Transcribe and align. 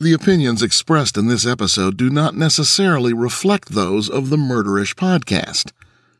The 0.00 0.12
opinions 0.12 0.62
expressed 0.62 1.16
in 1.16 1.26
this 1.26 1.44
episode 1.44 1.96
do 1.96 2.08
not 2.08 2.36
necessarily 2.36 3.12
reflect 3.12 3.70
those 3.70 4.08
of 4.08 4.30
the 4.30 4.36
Murderish 4.36 4.94
podcast. 4.94 5.72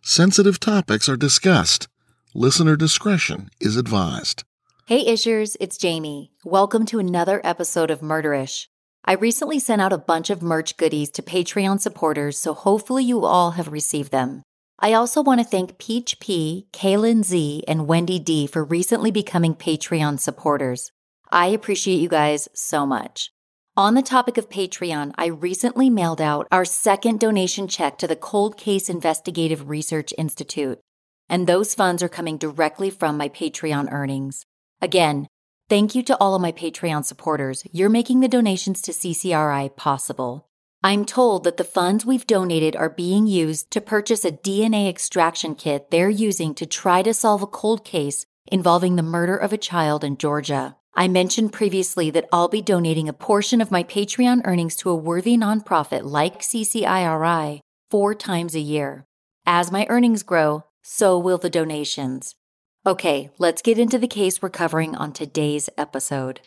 Sensitive 0.03 0.59
topics 0.59 1.09
are 1.09 1.17
discussed. 1.17 1.87
Listener 2.35 2.75
discretion 2.75 3.51
is 3.61 3.77
advised. 3.77 4.43
Hey 4.87 5.07
Ishers, 5.07 5.57
it's 5.61 5.77
Jami. 5.77 6.33
Welcome 6.45 6.87
to 6.87 6.99
another 6.99 7.41
episode 7.45 7.93
of 7.93 8.01
Murderish. 8.01 8.67
I 9.05 9.13
recently 9.13 9.61
sent 9.61 9.81
out 9.81 9.93
a 9.93 9.99
bunch 9.99 10.29
of 10.29 10.43
merch 10.43 10.77
goodies 10.77 11.11
to 11.11 11.23
Patreon 11.23 11.81
supporters, 11.81 12.37
so 12.37 12.55
hopefully 12.55 13.05
you 13.05 13.25
all 13.25 13.53
have 13.53 13.69
received 13.69 14.11
them. 14.11 14.43
I 14.81 14.93
also 14.93 15.23
want 15.23 15.41
to 15.41 15.47
thank 15.47 15.79
Peach 15.79 16.19
P, 16.19 16.67
Kaylin 16.73 17.23
Z, 17.23 17.63
and 17.69 17.87
Wendy 17.87 18.19
D 18.19 18.49
for 18.49 18.65
recently 18.65 19.13
becoming 19.13 19.55
Patreon 19.55 20.19
supporters. 20.19 20.91
I 21.31 21.47
appreciate 21.47 22.01
you 22.01 22.09
guys 22.09 22.49
so 22.53 22.85
much. 22.85 23.31
On 23.79 23.95
the 23.95 24.03
topic 24.03 24.39
of 24.39 24.49
Patreon, 24.49 25.13
I 25.17 25.27
recently 25.27 25.89
mailed 25.89 26.21
out 26.21 26.49
our 26.51 26.65
second 26.65 27.21
donation 27.21 27.69
check 27.69 27.97
to 27.99 28.09
the 28.09 28.17
Cold 28.17 28.57
Case 28.57 28.91
Investigative 28.91 29.69
Research 29.69 30.13
Institute, 30.19 30.81
and 31.29 31.47
those 31.47 31.77
funds 31.77 32.03
are 32.03 32.09
coming 32.09 32.39
directly 32.39 32.91
from 32.91 33.17
my 33.17 33.29
Patreon 33.29 33.93
earnings. 33.93 34.45
Again, 34.83 35.29
thank 35.69 35.95
you 35.95 36.03
to 36.03 36.17
all 36.19 36.35
of 36.35 36.43
my 36.43 36.51
Patreon 36.51 37.05
supporters. 37.05 37.63
You're 37.71 37.89
making 37.89 38.19
the 38.19 38.27
donations 38.27 38.83
to 38.83 38.91
CCRI 38.91 39.77
possible. 39.77 40.49
I'm 40.83 41.05
told 41.05 41.45
that 41.45 41.57
the 41.57 41.63
funds 41.63 42.05
we've 42.05 42.27
donated 42.27 42.75
are 42.75 42.91
being 42.91 43.29
used 43.29 43.71
to 43.71 43.81
purchase 43.81 44.25
a 44.25 44.33
DNA 44.33 44.89
extraction 44.89 45.55
kit 45.55 45.93
they're 45.93 46.11
using 46.11 46.53
to 46.57 46.67
try 46.67 47.03
to 47.03 47.15
solve 47.15 47.43
a 47.43 47.47
cold 47.47 47.85
case 47.85 48.27
involving 48.45 48.97
the 48.97 49.05
murder 49.05 49.37
of 49.37 49.53
a 49.53 49.57
child 49.57 50.03
in 50.03 50.17
Georgia. 50.17 50.75
I 50.95 51.07
mentioned 51.07 51.53
previously 51.53 52.11
that 52.11 52.29
I'll 52.33 52.49
be 52.49 52.63
donating 52.63 53.09
a 53.09 53.13
portion 53.13 53.61
of 53.61 53.71
my 53.71 53.85
Patreon 53.85 54.41
earnings 54.45 54.75
to 54.77 54.91
a 54.91 54.97
worthy 54.97 55.37
nonprofit 55.37 56.03
like 56.03 56.41
CCIRI 56.41 57.61
four 57.91 58.15
times 58.15 58.55
a 58.55 58.61
year. 58.61 59.05
As 59.47 59.71
my 59.71 59.87
earnings 59.89 60.23
grow, 60.23 60.65
so 60.83 61.19
will 61.19 61.39
the 61.39 61.51
donations. 61.51 62.35
Okay, 62.87 63.31
let's 63.39 63.63
get 63.63 63.79
into 63.79 63.99
the 63.99 64.09
case 64.09 64.41
we're 64.41 64.49
covering 64.51 64.97
on 64.97 65.13
today's 65.13 65.69
episode. 65.77 66.41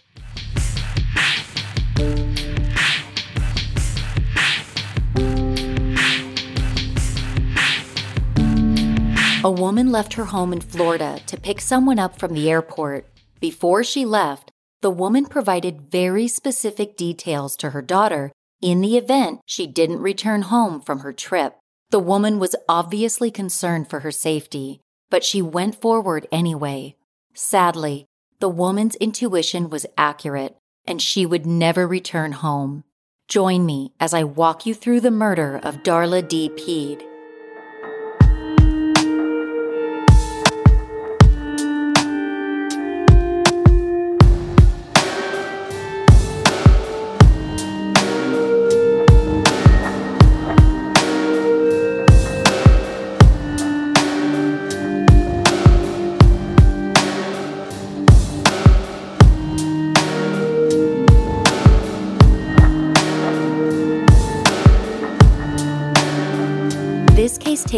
A 9.44 9.50
woman 9.50 9.92
left 9.92 10.14
her 10.14 10.26
home 10.26 10.54
in 10.54 10.62
Florida 10.62 11.20
to 11.26 11.36
pick 11.36 11.62
someone 11.62 11.98
up 11.98 12.20
from 12.20 12.34
the 12.34 12.50
airport 12.52 13.11
before 13.42 13.84
she 13.84 14.06
left, 14.06 14.52
the 14.82 14.92
woman 14.92 15.26
provided 15.26 15.92
very 15.92 16.28
specific 16.28 16.96
details 16.96 17.58
to 17.58 17.72
her 17.72 17.82
daughter 17.82 18.32
in 18.62 18.82
the 18.82 18.96
event 18.96 19.42
she 19.46 19.66
didn't 19.68 20.00
return 20.00 20.44
home 20.44 20.80
from 20.80 21.00
her 21.00 21.12
trip. 21.12 21.58
The 21.90 22.00
woman 22.00 22.40
was 22.40 22.56
obviously 22.70 23.32
concerned 23.32 23.90
for 23.90 24.02
her 24.02 24.12
safety, 24.12 24.80
but 25.10 25.24
she 25.24 25.42
went 25.42 25.82
forward 25.82 26.28
anyway. 26.32 26.96
Sadly, 27.34 28.06
the 28.40 28.50
woman's 28.50 28.96
intuition 28.96 29.70
was 29.70 29.86
accurate, 29.98 30.56
and 30.86 31.02
she 31.02 31.26
would 31.26 31.46
never 31.46 31.88
return 31.88 32.32
home. 32.32 32.84
Join 33.28 33.66
me 33.66 33.94
as 34.00 34.14
I 34.14 34.24
walk 34.24 34.66
you 34.66 34.74
through 34.74 35.02
the 35.02 35.12
murder 35.12 35.60
of 35.64 35.84
Darla 35.84 36.28
Dee 36.28 36.50
Peede. 36.50 37.04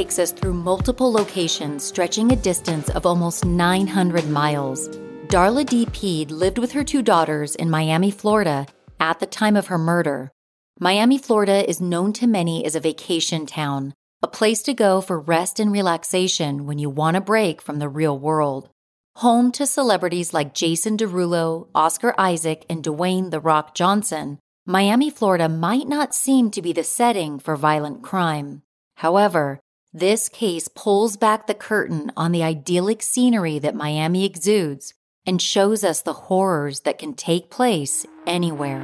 Takes 0.03 0.19
us 0.19 0.31
through 0.33 0.55
multiple 0.55 1.13
locations 1.13 1.81
stretching 1.81 2.33
a 2.33 2.35
distance 2.35 2.89
of 2.89 3.05
almost 3.05 3.45
900 3.45 4.27
miles. 4.27 4.89
Darla 5.27 5.65
Dee 5.65 5.85
Peede 5.85 6.29
lived 6.29 6.57
with 6.57 6.73
her 6.73 6.83
two 6.83 7.01
daughters 7.01 7.55
in 7.55 7.69
Miami, 7.69 8.11
Florida 8.11 8.67
at 8.99 9.21
the 9.21 9.25
time 9.25 9.55
of 9.55 9.67
her 9.67 9.77
murder. 9.77 10.29
Miami, 10.77 11.17
Florida 11.17 11.65
is 11.69 11.79
known 11.79 12.11
to 12.11 12.27
many 12.27 12.65
as 12.65 12.75
a 12.75 12.81
vacation 12.81 13.45
town, 13.45 13.93
a 14.21 14.27
place 14.27 14.61
to 14.63 14.73
go 14.73 14.99
for 14.99 15.17
rest 15.17 15.57
and 15.57 15.71
relaxation 15.71 16.65
when 16.65 16.77
you 16.77 16.89
want 16.89 17.15
a 17.15 17.21
break 17.21 17.61
from 17.61 17.79
the 17.79 17.87
real 17.87 18.19
world. 18.19 18.69
Home 19.15 19.53
to 19.53 19.65
celebrities 19.65 20.33
like 20.33 20.53
Jason 20.53 20.97
Derulo, 20.97 21.69
Oscar 21.73 22.13
Isaac, 22.17 22.65
and 22.69 22.83
Dwayne 22.83 23.31
The 23.31 23.39
Rock 23.39 23.73
Johnson, 23.73 24.37
Miami, 24.65 25.09
Florida 25.09 25.47
might 25.47 25.87
not 25.87 26.13
seem 26.13 26.51
to 26.51 26.61
be 26.61 26.73
the 26.73 26.83
setting 26.83 27.39
for 27.39 27.55
violent 27.55 28.03
crime. 28.03 28.63
However, 28.97 29.59
this 29.95 30.27
case 30.27 30.67
pulls 30.67 31.17
back 31.17 31.45
the 31.45 31.53
curtain 31.53 32.11
on 32.17 32.31
the 32.31 32.41
idyllic 32.41 33.03
scenery 33.03 33.59
that 33.59 33.75
Miami 33.75 34.25
exudes 34.25 34.95
and 35.23 35.39
shows 35.39 35.83
us 35.83 36.01
the 36.01 36.13
horrors 36.13 36.79
that 36.79 36.97
can 36.97 37.13
take 37.13 37.51
place 37.51 38.03
anywhere. 38.25 38.81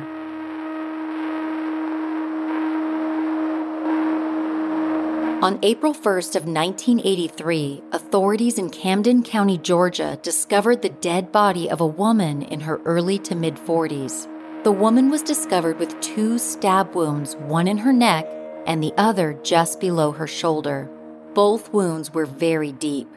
On 5.41 5.57
April 5.63 5.95
1st 5.95 6.35
of 6.35 6.45
1983, 6.45 7.81
authorities 7.91 8.59
in 8.59 8.69
Camden 8.69 9.23
County, 9.23 9.57
Georgia, 9.57 10.19
discovered 10.21 10.83
the 10.83 10.89
dead 10.89 11.31
body 11.31 11.67
of 11.71 11.81
a 11.81 11.87
woman 11.87 12.43
in 12.43 12.59
her 12.59 12.79
early 12.85 13.17
to 13.19 13.33
mid 13.33 13.55
40s. 13.55 14.27
The 14.63 14.71
woman 14.71 15.09
was 15.09 15.23
discovered 15.23 15.79
with 15.79 15.99
two 16.01 16.37
stab 16.37 16.93
wounds, 16.93 17.35
one 17.35 17.67
in 17.67 17.79
her 17.79 17.93
neck 17.93 18.27
and 18.67 18.83
the 18.83 18.93
other 18.97 19.33
just 19.41 19.79
below 19.79 20.11
her 20.11 20.27
shoulder. 20.27 20.87
Both 21.33 21.73
wounds 21.73 22.13
were 22.13 22.25
very 22.25 22.71
deep. 22.71 23.07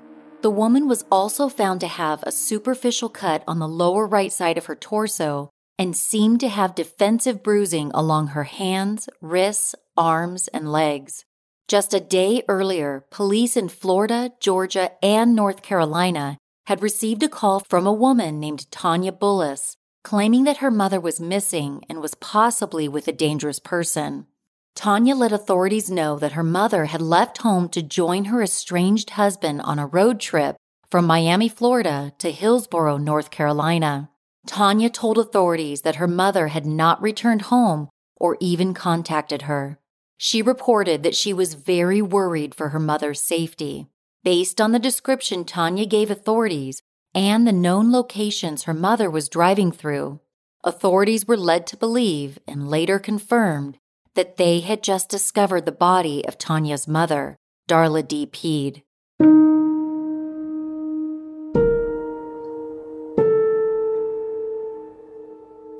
The 0.43 0.50
woman 0.50 0.88
was 0.88 1.05
also 1.11 1.49
found 1.49 1.81
to 1.81 1.87
have 1.87 2.23
a 2.23 2.32
superficial 2.32 3.09
cut 3.09 3.44
on 3.47 3.59
the 3.59 3.69
lower 3.69 4.06
right 4.06 4.32
side 4.32 4.59
of 4.59 4.67
her 4.67 4.75
torso 4.76 5.50
and 5.79 5.97
seemed 5.97 6.41
to 6.41 6.49
have 6.49 6.75
defensive 6.75 7.43
bruising 7.43 7.91
along 7.94 8.29
her 8.29 8.44
hands, 8.44 9.09
wrists, 9.20 9.75
arms, 9.97 10.49
and 10.49 10.70
legs. 10.70 11.25
Just 11.69 11.94
a 11.94 12.00
day 12.00 12.43
earlier, 12.49 13.05
police 13.11 13.56
in 13.56 13.69
Florida, 13.69 14.32
Georgia, 14.41 14.93
and 15.03 15.35
North 15.35 15.62
Carolina 15.62 16.38
had 16.67 16.82
received 16.82 17.23
a 17.23 17.29
call 17.29 17.61
from 17.61 17.87
a 17.87 17.93
woman 17.93 18.38
named 18.38 18.70
Tanya 18.70 19.12
Bullis 19.12 19.76
claiming 20.03 20.44
that 20.44 20.58
her 20.58 20.70
mother 20.70 21.00
was 21.00 21.20
missing 21.20 21.85
and 21.88 22.00
was 22.00 22.15
possibly 22.15 22.88
with 22.88 23.06
a 23.08 23.12
dangerous 23.12 23.58
person. 23.58 24.26
Tanya 24.74 25.14
let 25.14 25.32
authorities 25.32 25.90
know 25.90 26.19
that 26.19 26.32
her 26.32 26.42
mother 26.42 26.86
had 26.86 27.02
left 27.02 27.38
home 27.38 27.69
to 27.69 27.82
join 27.82 28.26
her 28.26 28.42
estranged 28.42 29.10
husband 29.10 29.60
on 29.62 29.78
a 29.78 29.86
road 29.86 30.19
trip 30.19 30.56
from 30.90 31.06
Miami, 31.06 31.48
Florida 31.48 32.12
to 32.19 32.30
Hillsborough, 32.30 32.96
North 32.96 33.30
Carolina. 33.30 34.10
Tanya 34.46 34.90
told 34.90 35.19
authorities 35.19 35.82
that 35.82 35.96
her 35.96 36.08
mother 36.08 36.48
had 36.48 36.66
not 36.66 37.00
returned 37.00 37.42
home 37.42 37.88
or 38.16 38.36
even 38.40 38.74
contacted 38.74 39.42
her. 39.42 39.78
She 40.16 40.42
reported 40.42 41.02
that 41.02 41.14
she 41.14 41.32
was 41.32 41.54
very 41.54 42.00
worried 42.00 42.54
for 42.54 42.70
her 42.70 42.80
mother's 42.80 43.20
safety. 43.20 43.88
Based 44.24 44.60
on 44.60 44.72
the 44.72 44.78
description 44.78 45.44
Tanya 45.44 45.86
gave 45.86 46.10
authorities 46.10 46.80
and 47.14 47.46
the 47.46 47.52
known 47.52 47.92
locations 47.92 48.64
her 48.64 48.74
mother 48.74 49.10
was 49.10 49.28
driving 49.28 49.70
through, 49.70 50.20
authorities 50.64 51.26
were 51.26 51.36
led 51.36 51.66
to 51.69 51.76
believe 51.76 52.38
and 52.46 52.70
later 52.70 52.98
confirmed 52.98 53.78
that 54.14 54.37
they 54.37 54.61
had 54.61 54.82
just 54.82 55.09
discovered 55.09 55.67
the 55.67 55.73
body 55.73 56.25
of 56.26 56.38
Tanya's 56.38 56.87
mother, 56.87 57.37
Darla 57.69 58.06
Dee 58.06 58.26
Peede. 58.26 58.82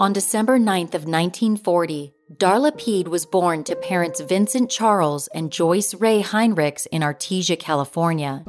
On 0.01 0.13
December 0.13 0.59
9th 0.59 0.95
of 0.95 1.05
1940, 1.05 2.13
Darla 2.35 2.77
Peede 2.77 3.07
was 3.07 3.25
born 3.25 3.63
to 3.63 3.77
parents 3.77 4.21
Vincent 4.21 4.69
Charles 4.69 5.29
and 5.29 5.53
Joyce 5.53 5.95
Ray 5.95 6.23
Heinrichs 6.23 6.89
in 6.91 7.03
Artesia, 7.03 7.57
California. 7.57 8.45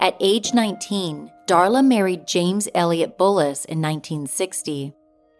At 0.00 0.16
age 0.20 0.52
19, 0.52 1.30
Darla 1.46 1.86
married 1.86 2.26
James 2.26 2.68
Elliott 2.74 3.16
Bullis 3.16 3.64
in 3.66 3.80
1960. 3.80 4.94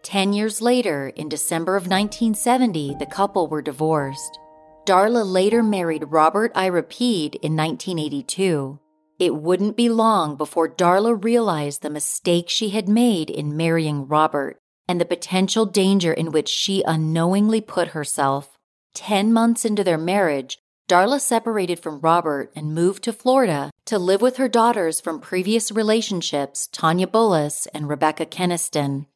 Ten 0.07 0.31
years 0.31 0.61
later, 0.61 1.09
in 1.17 1.27
December 1.27 1.75
of 1.75 1.83
1970, 1.83 2.95
the 2.97 3.05
couple 3.05 3.47
were 3.47 3.61
divorced. 3.61 4.39
Darla 4.85 5.29
later 5.29 5.61
married 5.61 6.05
Robert 6.07 6.49
Ira 6.55 6.85
in 6.89 7.57
1982. 7.57 8.79
It 9.19 9.35
wouldn't 9.35 9.75
be 9.75 9.89
long 9.89 10.37
before 10.37 10.69
Darla 10.69 11.21
realized 11.21 11.81
the 11.81 11.89
mistake 11.89 12.47
she 12.47 12.69
had 12.69 12.87
made 12.87 13.29
in 13.29 13.57
marrying 13.57 14.07
Robert 14.07 14.57
and 14.87 15.01
the 15.01 15.03
potential 15.03 15.65
danger 15.65 16.13
in 16.13 16.31
which 16.31 16.47
she 16.47 16.83
unknowingly 16.83 17.59
put 17.59 17.89
herself. 17.89 18.57
Ten 18.93 19.33
months 19.33 19.65
into 19.65 19.83
their 19.83 19.97
marriage, 19.97 20.57
Darla 20.87 21.19
separated 21.19 21.81
from 21.81 21.99
Robert 21.99 22.53
and 22.55 22.73
moved 22.73 23.03
to 23.03 23.11
Florida 23.11 23.71
to 23.83 23.99
live 23.99 24.21
with 24.21 24.37
her 24.37 24.47
daughters 24.47 25.01
from 25.01 25.19
previous 25.19 25.69
relationships, 25.69 26.69
Tanya 26.71 27.07
Bullis 27.07 27.67
and 27.73 27.89
Rebecca 27.89 28.25
Keniston. 28.25 29.07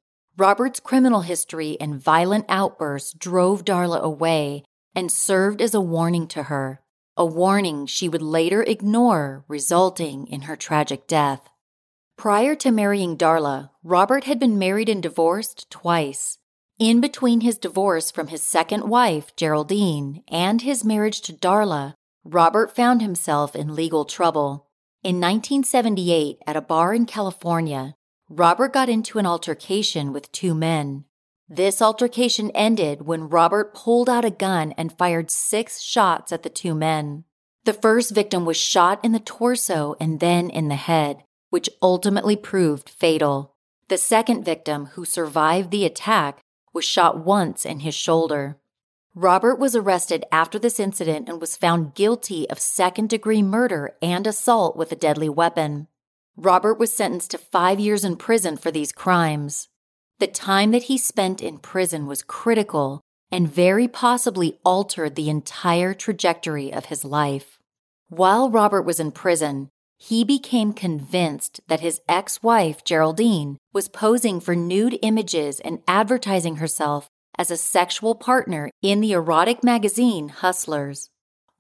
Robert's 0.42 0.80
criminal 0.80 1.22
history 1.22 1.78
and 1.80 2.02
violent 2.02 2.46
outbursts 2.50 3.14
drove 3.14 3.64
Darla 3.64 4.02
away 4.02 4.64
and 4.96 5.12
served 5.12 5.62
as 5.62 5.76
a 5.76 5.80
warning 5.80 6.26
to 6.30 6.42
her, 6.50 6.82
a 7.16 7.24
warning 7.24 7.86
she 7.86 8.10
would 8.10 8.24
later 8.24 8.64
ignore, 8.64 9.46
resulting 9.48 10.26
in 10.26 10.42
her 10.42 10.56
tragic 10.56 11.06
death. 11.06 11.48
Prior 12.18 12.56
to 12.56 12.72
marrying 12.72 13.18
Darla, 13.18 13.70
Robert 13.84 14.24
had 14.24 14.40
been 14.40 14.58
married 14.58 14.90
and 14.90 15.04
divorced 15.04 15.70
twice. 15.70 16.40
In 16.80 17.02
between 17.02 17.42
his 17.42 17.60
divorce 17.60 18.10
from 18.10 18.30
his 18.30 18.42
second 18.42 18.90
wife, 18.90 19.36
Geraldine, 19.36 20.24
and 20.28 20.64
his 20.64 20.84
marriage 20.84 21.22
to 21.22 21.34
Darla, 21.34 21.94
Robert 22.24 22.76
found 22.76 23.04
himself 23.04 23.56
in 23.56 23.76
legal 23.76 24.06
trouble. 24.06 24.66
In 25.04 25.18
1978, 25.18 26.40
at 26.48 26.56
a 26.56 26.62
bar 26.62 26.96
in 26.96 27.06
California, 27.06 27.94
Robert 28.34 28.72
got 28.72 28.88
into 28.88 29.20
an 29.20 29.26
altercation 29.26 30.14
with 30.14 30.32
two 30.32 30.56
men. 30.56 31.04
This 31.50 31.82
altercation 31.82 32.50
ended 32.52 33.06
when 33.06 33.28
Robert 33.28 33.76
pulled 33.76 34.10
out 34.10 34.24
a 34.24 34.32
gun 34.32 34.74
and 34.78 34.98
fired 34.98 35.30
six 35.30 35.82
shots 35.82 36.32
at 36.32 36.44
the 36.44 36.50
two 36.50 36.74
men. 36.74 37.26
The 37.66 37.74
first 37.74 38.16
victim 38.16 38.46
was 38.46 38.56
shot 38.56 39.04
in 39.04 39.12
the 39.12 39.20
torso 39.20 39.96
and 40.00 40.22
then 40.22 40.50
in 40.50 40.70
the 40.70 40.76
head 40.76 41.24
which 41.52 41.70
ultimately 41.82 42.36
proved 42.36 42.90
fatal. 42.90 43.54
The 43.90 43.98
second 43.98 44.44
victim, 44.44 44.88
who 44.94 45.06
survived 45.06 45.70
the 45.70 45.86
attack, 45.86 46.40
was 46.74 46.86
shot 46.86 47.24
once 47.24 47.66
in 47.66 47.82
his 47.82 47.94
shoulder. 47.94 48.58
Robert 49.14 49.60
was 49.60 49.76
arrested 49.76 50.24
after 50.32 50.58
this 50.58 50.80
incident 50.80 51.28
and 51.28 51.42
was 51.42 51.58
found 51.58 51.94
guilty 51.94 52.50
of 52.50 52.60
second 52.60 53.10
degree 53.10 53.42
murder 53.44 53.98
and 54.02 54.26
assault 54.26 54.78
with 54.78 54.94
a 54.94 54.96
deadly 54.96 55.28
weapon. 55.28 55.90
Robert 56.44 56.80
was 56.80 56.92
sentenced 56.92 57.30
to 57.30 57.38
five 57.38 57.80
years 57.80 58.04
in 58.04 58.16
prison 58.16 58.58
for 58.58 58.72
these 58.72 58.92
crimes. 58.92 59.68
The 60.18 60.26
time 60.26 60.72
that 60.72 60.84
he 60.84 60.98
spent 60.98 61.40
in 61.40 61.60
prison 61.60 62.08
was 62.08 62.24
critical 62.24 63.02
and 63.32 63.48
very 63.48 63.88
possibly 63.88 64.58
altered 64.66 65.14
the 65.14 65.30
entire 65.30 65.94
trajectory 65.94 66.74
of 66.74 66.86
his 66.86 67.06
life. 67.06 67.60
While 68.10 68.50
Robert 68.50 68.82
was 68.82 69.00
in 69.00 69.12
prison, 69.12 69.70
he 70.00 70.24
became 70.24 70.74
convinced 70.74 71.62
that 71.68 71.82
his 71.82 72.02
ex 72.10 72.42
wife, 72.42 72.84
Geraldine, 72.84 73.60
was 73.72 73.88
posing 73.88 74.40
for 74.40 74.56
nude 74.56 74.98
images 75.04 75.60
and 75.60 75.84
advertising 75.88 76.56
herself 76.56 77.08
as 77.38 77.52
a 77.52 77.56
sexual 77.56 78.16
partner 78.16 78.72
in 78.82 79.00
the 79.00 79.12
erotic 79.12 79.64
magazine 79.64 80.30
Hustlers. 80.30 81.12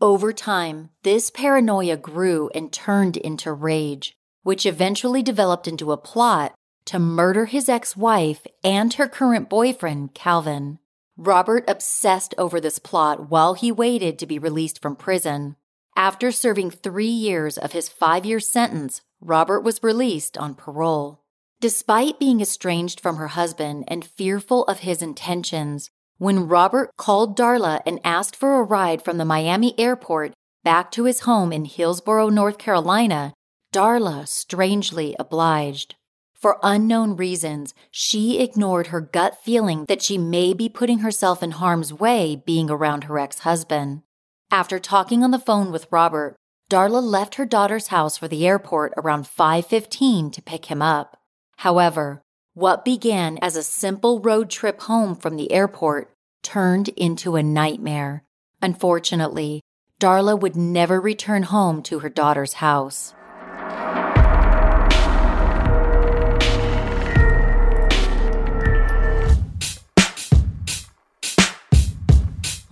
Over 0.01 0.33
time, 0.33 0.89
this 1.03 1.29
paranoia 1.29 1.97
grew 1.97 2.49
and 2.55 2.73
turned 2.73 3.15
into 3.15 3.53
rage, 3.53 4.15
which 4.43 4.65
eventually 4.65 5.21
developed 5.21 5.67
into 5.67 5.91
a 5.91 5.97
plot 5.97 6.53
to 6.85 6.99
murder 6.99 7.45
his 7.45 7.69
ex 7.69 7.95
wife 7.95 8.45
and 8.63 8.93
her 8.95 9.07
current 9.07 9.49
boyfriend, 9.49 10.13
Calvin. 10.13 10.79
Robert 11.17 11.63
obsessed 11.67 12.33
over 12.37 12.59
this 12.59 12.79
plot 12.79 13.29
while 13.29 13.53
he 13.53 13.71
waited 13.71 14.17
to 14.17 14.25
be 14.25 14.39
released 14.39 14.81
from 14.81 14.95
prison. 14.95 15.55
After 15.95 16.31
serving 16.31 16.71
three 16.71 17.05
years 17.05 17.57
of 17.57 17.73
his 17.73 17.89
five 17.89 18.25
year 18.25 18.39
sentence, 18.39 19.01
Robert 19.19 19.61
was 19.61 19.83
released 19.83 20.37
on 20.37 20.55
parole. 20.55 21.21
Despite 21.59 22.17
being 22.17 22.41
estranged 22.41 22.99
from 22.99 23.17
her 23.17 23.29
husband 23.29 23.83
and 23.87 24.03
fearful 24.03 24.63
of 24.65 24.79
his 24.79 25.03
intentions, 25.03 25.91
when 26.17 26.47
Robert 26.47 26.89
called 26.97 27.37
Darla 27.37 27.81
and 27.85 27.99
asked 28.03 28.35
for 28.35 28.59
a 28.59 28.63
ride 28.63 29.03
from 29.03 29.17
the 29.17 29.25
Miami 29.25 29.77
airport 29.79 30.33
back 30.63 30.91
to 30.91 31.03
his 31.03 31.21
home 31.21 31.53
in 31.53 31.65
Hillsborough, 31.65 32.29
North 32.29 32.57
Carolina, 32.57 33.33
Darla 33.73 34.27
strangely 34.27 35.15
obliged. 35.17 35.95
For 36.33 36.59
unknown 36.61 37.15
reasons, 37.15 37.73
she 37.89 38.41
ignored 38.41 38.87
her 38.87 38.99
gut 38.99 39.37
feeling 39.41 39.85
that 39.85 40.01
she 40.01 40.17
may 40.17 40.53
be 40.53 40.67
putting 40.67 40.99
herself 40.99 41.41
in 41.41 41.51
harm's 41.51 41.93
way 41.93 42.35
being 42.35 42.69
around 42.69 43.05
her 43.05 43.17
ex 43.17 43.39
husband. 43.39 44.01
After 44.49 44.77
talking 44.77 45.23
on 45.23 45.31
the 45.31 45.39
phone 45.39 45.71
with 45.71 45.87
Robert, 45.89 46.35
Darla 46.69 47.01
left 47.01 47.35
her 47.35 47.45
daughter's 47.45 47.87
house 47.87 48.17
for 48.17 48.27
the 48.27 48.45
airport 48.45 48.93
around 48.97 49.25
5:15 49.25 50.31
to 50.31 50.41
pick 50.41 50.65
him 50.65 50.81
up. 50.81 51.15
However, 51.57 52.21
what 52.53 52.83
began 52.83 53.37
as 53.41 53.55
a 53.55 53.63
simple 53.63 54.19
road 54.19 54.49
trip 54.49 54.81
home 54.81 55.15
from 55.15 55.37
the 55.37 55.51
airport 55.51 56.11
turned 56.43 56.89
into 56.89 57.37
a 57.37 57.43
nightmare. 57.43 58.25
Unfortunately, 58.61 59.61
Darla 60.01 60.37
would 60.37 60.57
never 60.57 60.99
return 60.99 61.43
home 61.43 61.81
to 61.83 61.99
her 61.99 62.09
daughter's 62.09 62.55
house. 62.55 63.13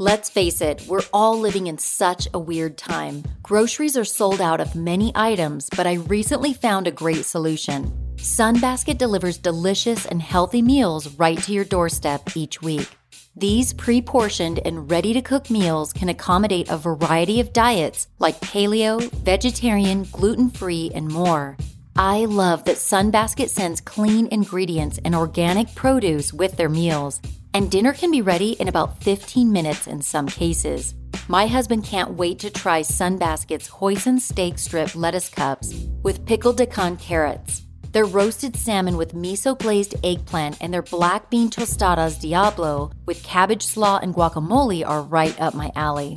Let's 0.01 0.29
face 0.29 0.61
it, 0.61 0.81
we're 0.87 1.03
all 1.11 1.37
living 1.37 1.67
in 1.67 1.77
such 1.77 2.25
a 2.33 2.39
weird 2.39 2.77
time. 2.77 3.21
Groceries 3.43 3.97
are 3.97 4.05
sold 4.05 4.39
out 4.39 4.61
of 4.61 4.73
many 4.73 5.11
items, 5.13 5.67
but 5.75 5.85
I 5.85 5.95
recently 5.95 6.53
found 6.53 6.87
a 6.87 6.91
great 6.91 7.25
solution. 7.25 7.91
Sunbasket 8.15 8.97
delivers 8.97 9.37
delicious 9.37 10.05
and 10.05 10.21
healthy 10.21 10.61
meals 10.61 11.13
right 11.15 11.37
to 11.39 11.51
your 11.51 11.65
doorstep 11.65 12.37
each 12.37 12.61
week. 12.61 12.87
These 13.35 13.73
pre 13.73 14.01
portioned 14.01 14.61
and 14.63 14.89
ready 14.89 15.11
to 15.11 15.21
cook 15.21 15.49
meals 15.49 15.91
can 15.91 16.07
accommodate 16.07 16.69
a 16.69 16.77
variety 16.77 17.41
of 17.41 17.51
diets 17.51 18.07
like 18.19 18.39
paleo, 18.39 19.01
vegetarian, 19.25 20.03
gluten 20.13 20.49
free, 20.49 20.93
and 20.95 21.09
more. 21.09 21.57
I 21.99 22.23
love 22.23 22.63
that 22.63 22.77
Sunbasket 22.77 23.49
sends 23.49 23.81
clean 23.81 24.29
ingredients 24.31 25.01
and 25.03 25.13
organic 25.13 25.75
produce 25.75 26.31
with 26.31 26.55
their 26.55 26.69
meals, 26.69 27.19
and 27.53 27.69
dinner 27.69 27.91
can 27.91 28.09
be 28.09 28.21
ready 28.21 28.53
in 28.53 28.69
about 28.69 29.03
15 29.03 29.51
minutes 29.51 29.85
in 29.85 30.01
some 30.01 30.27
cases. 30.27 30.95
My 31.27 31.45
husband 31.45 31.83
can't 31.83 32.11
wait 32.11 32.39
to 32.39 32.51
try 32.51 32.83
Sunbasket's 32.83 33.67
hoisin 33.67 34.17
steak 34.21 34.59
strip 34.59 34.95
lettuce 34.95 35.27
cups 35.27 35.73
with 36.01 36.25
pickled 36.25 36.55
daikon 36.55 36.95
carrots. 36.95 37.63
Their 37.91 38.05
roasted 38.05 38.55
salmon 38.55 38.95
with 38.95 39.13
miso 39.13 39.59
glazed 39.59 39.95
eggplant 40.01 40.55
and 40.61 40.73
their 40.73 40.83
black 40.83 41.29
bean 41.29 41.49
tostadas 41.49 42.17
Diablo 42.17 42.91
with 43.07 43.21
cabbage 43.23 43.65
slaw 43.65 43.99
and 44.01 44.15
guacamole 44.15 44.87
are 44.87 45.01
right 45.01 45.37
up 45.41 45.53
my 45.53 45.69
alley. 45.75 46.15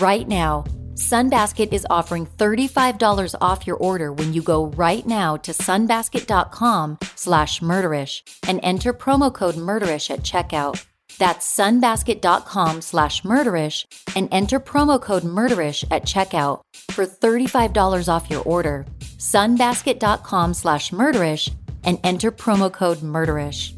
Right 0.00 0.26
now, 0.26 0.64
Sunbasket 0.98 1.72
is 1.72 1.86
offering 1.88 2.26
$35 2.26 3.32
off 3.40 3.68
your 3.68 3.76
order 3.76 4.12
when 4.12 4.32
you 4.32 4.42
go 4.42 4.66
right 4.66 5.06
now 5.06 5.36
to 5.36 5.52
sunbasket.com 5.52 6.98
slash 7.14 7.60
murderish 7.60 8.22
and 8.48 8.58
enter 8.64 8.92
promo 8.92 9.32
code 9.32 9.54
murderish 9.54 10.10
at 10.10 10.24
checkout. 10.24 10.84
That's 11.16 11.46
sunbasket.com 11.56 12.80
slash 12.80 13.22
murderish 13.22 13.84
and 14.16 14.28
enter 14.32 14.58
promo 14.58 15.00
code 15.00 15.22
murderish 15.22 15.84
at 15.88 16.04
checkout 16.04 16.62
for 16.90 17.06
$35 17.06 18.08
off 18.12 18.28
your 18.28 18.42
order. 18.42 18.84
sunbasket.com 19.18 20.52
slash 20.52 20.90
murderish 20.90 21.54
and 21.84 22.00
enter 22.02 22.32
promo 22.32 22.72
code 22.72 22.98
murderish. 22.98 23.77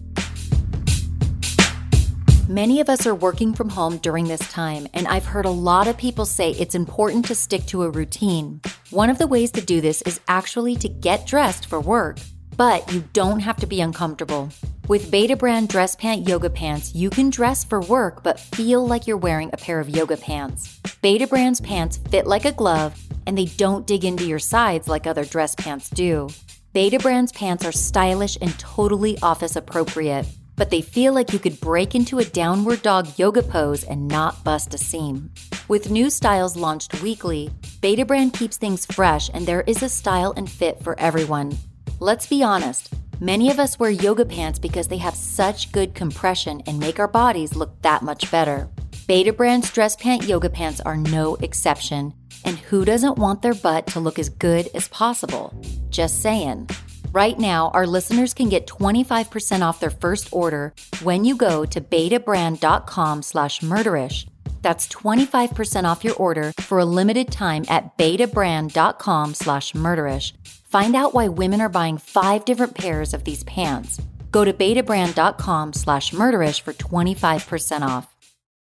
Many 2.51 2.81
of 2.81 2.89
us 2.89 3.07
are 3.07 3.15
working 3.15 3.53
from 3.53 3.69
home 3.69 3.99
during 3.99 4.27
this 4.27 4.51
time, 4.51 4.89
and 4.93 5.07
I've 5.07 5.25
heard 5.25 5.45
a 5.45 5.51
lot 5.51 5.87
of 5.87 5.97
people 5.97 6.27
say 6.27 6.51
it's 6.51 6.75
important 6.75 7.25
to 7.27 7.35
stick 7.37 7.65
to 7.67 7.85
a 7.85 7.91
routine. 7.91 8.61
One 8.91 9.09
of 9.09 9.19
the 9.19 9.29
ways 9.29 9.53
to 9.53 9.61
do 9.61 9.81
this 9.81 10.03
is 10.03 10.19
actually 10.27 10.75
to 10.79 10.89
get 10.89 11.29
dressed 11.29 11.67
for 11.67 11.81
work, 11.81 12.19
but 12.57 12.93
you 12.93 13.05
don't 13.13 13.39
have 13.39 13.59
to 13.59 13.69
be 13.69 13.81
uncomfortable. 13.81 14.49
With 14.89 15.13
Betabrand 15.13 15.69
Dress 15.69 15.95
Pant 15.95 16.27
Yoga 16.27 16.51
Pants, 16.51 16.93
you 16.93 17.09
can 17.09 17.31
dress 17.31 17.63
for 17.63 17.83
work 17.83 18.25
but 18.25 18.41
feel 18.41 18.85
like 18.85 19.07
you're 19.07 19.17
wearing 19.17 19.51
a 19.53 19.57
pair 19.57 19.79
of 19.79 19.89
yoga 19.89 20.17
pants. 20.17 20.81
Betabrand's 21.05 21.61
pants 21.61 21.99
fit 22.11 22.27
like 22.27 22.47
a 22.47 22.51
glove, 22.51 23.01
and 23.27 23.39
they 23.39 23.45
don't 23.45 23.87
dig 23.87 24.05
into 24.05 24.27
your 24.27 24.41
sides 24.41 24.89
like 24.89 25.07
other 25.07 25.25
dress 25.25 25.55
pants 25.55 25.89
do. 25.89 26.29
Betabrand's 26.75 27.31
pants 27.31 27.65
are 27.65 27.71
stylish 27.71 28.37
and 28.43 28.59
totally 28.59 29.17
office 29.23 29.55
appropriate 29.55 30.27
but 30.61 30.69
they 30.69 30.83
feel 30.83 31.15
like 31.15 31.33
you 31.33 31.39
could 31.39 31.59
break 31.59 31.95
into 31.95 32.19
a 32.19 32.25
downward 32.27 32.83
dog 32.83 33.09
yoga 33.17 33.43
pose 33.43 33.83
and 33.83 34.07
not 34.07 34.45
bust 34.45 34.75
a 34.75 34.79
seam. 34.79 35.31
With 35.69 35.91
new 35.91 36.11
styles 36.11 36.55
launched 36.55 37.01
weekly, 37.01 37.51
Betabrand 37.81 38.35
keeps 38.35 38.59
things 38.59 38.85
fresh 38.85 39.31
and 39.33 39.47
there 39.47 39.63
is 39.63 39.83
a 39.83 39.89
style 39.89 40.35
and 40.37 40.51
fit 40.51 40.85
for 40.85 41.01
everyone. 41.01 41.57
Let's 41.99 42.27
be 42.27 42.43
honest, 42.43 42.93
many 43.21 43.51
of 43.51 43.59
us 43.59 43.79
wear 43.79 43.89
yoga 43.89 44.27
pants 44.27 44.59
because 44.59 44.87
they 44.87 44.99
have 44.99 45.15
such 45.15 45.73
good 45.73 45.95
compression 45.95 46.63
and 46.67 46.79
make 46.79 46.99
our 46.99 47.09
bodies 47.09 47.57
look 47.57 47.81
that 47.81 48.03
much 48.03 48.31
better. 48.31 48.69
Betabrand's 49.09 49.71
dress 49.71 49.97
pant 49.97 50.25
yoga 50.25 50.51
pants 50.51 50.83
are 50.83 50.99
no 50.99 51.37
exception. 51.37 52.13
And 52.45 52.59
who 52.59 52.85
doesn't 52.85 53.17
want 53.17 53.41
their 53.41 53.55
butt 53.55 53.87
to 53.89 54.01
look 54.01 54.19
as 54.19 54.29
good 54.29 54.69
as 54.75 54.89
possible? 54.89 55.55
Just 55.89 56.21
saying. 56.21 56.69
Right 57.13 57.37
now, 57.37 57.71
our 57.75 57.89
listeners 57.89 58.35
can 58.35 58.49
get 58.49 58.69
25% 58.69 59.63
off 59.63 59.81
their 59.81 59.91
first 59.91 60.33
order 60.33 60.73
when 61.03 61.25
you 61.25 61.35
go 61.35 61.65
to 61.65 61.81
betabrand.com 61.81 63.23
slash 63.23 63.61
murderish. 63.61 64.29
That's 64.63 64.87
25% 64.87 65.85
off 65.85 66.05
your 66.05 66.15
order 66.15 66.53
for 66.61 66.79
a 66.79 66.85
limited 66.85 67.33
time 67.33 67.65
at 67.69 67.97
betabrand.com 67.97 69.35
slash 69.35 69.73
murderish. 69.73 70.35
Find 70.69 70.95
out 70.95 71.13
why 71.13 71.27
women 71.27 71.61
are 71.61 71.69
buying 71.69 71.99
five 71.99 72.45
different 72.45 72.75
pairs 72.77 73.13
of 73.13 73.25
these 73.25 73.43
pants. 73.43 74.01
Go 74.31 74.45
to 74.45 74.53
betabrand.com 74.53 75.73
slash 75.73 76.13
murderish 76.13 76.61
for 76.61 76.73
25% 76.73 77.83
off. 77.83 78.10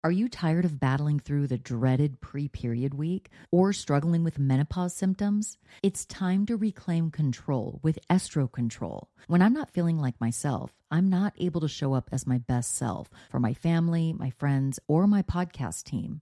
Are 0.04 0.12
you 0.12 0.30
tired 0.30 0.63
of 0.63 0.80
battling 0.80 1.20
through 1.20 1.48
the 1.48 1.58
dreaded 1.58 2.22
pre 2.22 2.48
period 2.48 2.94
week 2.94 3.32
or 3.51 3.74
struggling 3.74 4.24
with 4.24 4.38
menopause 4.38 4.94
symptoms? 4.94 5.58
It's 5.82 6.06
time 6.06 6.46
to 6.46 6.56
reclaim 6.56 7.10
control 7.10 7.80
with 7.82 7.98
Estro 8.08 8.50
Control. 8.50 9.10
When 9.25 9.42
I'm 9.42 9.54
not 9.54 9.74
feeling 9.74 9.98
like 9.98 10.22
myself, 10.22 10.72
I'm 10.92 11.10
not 11.10 11.34
able 11.39 11.62
to 11.62 11.68
show 11.68 11.94
up 11.94 12.10
as 12.12 12.27
my 12.27 12.38
best 12.38 12.75
self 12.75 13.10
for 13.32 13.39
my 13.39 13.56
family, 13.56 14.13
my 14.13 14.30
friends, 14.30 14.80
or 14.88 15.08
my 15.08 15.24
podcast 15.24 15.86
team. 15.86 16.22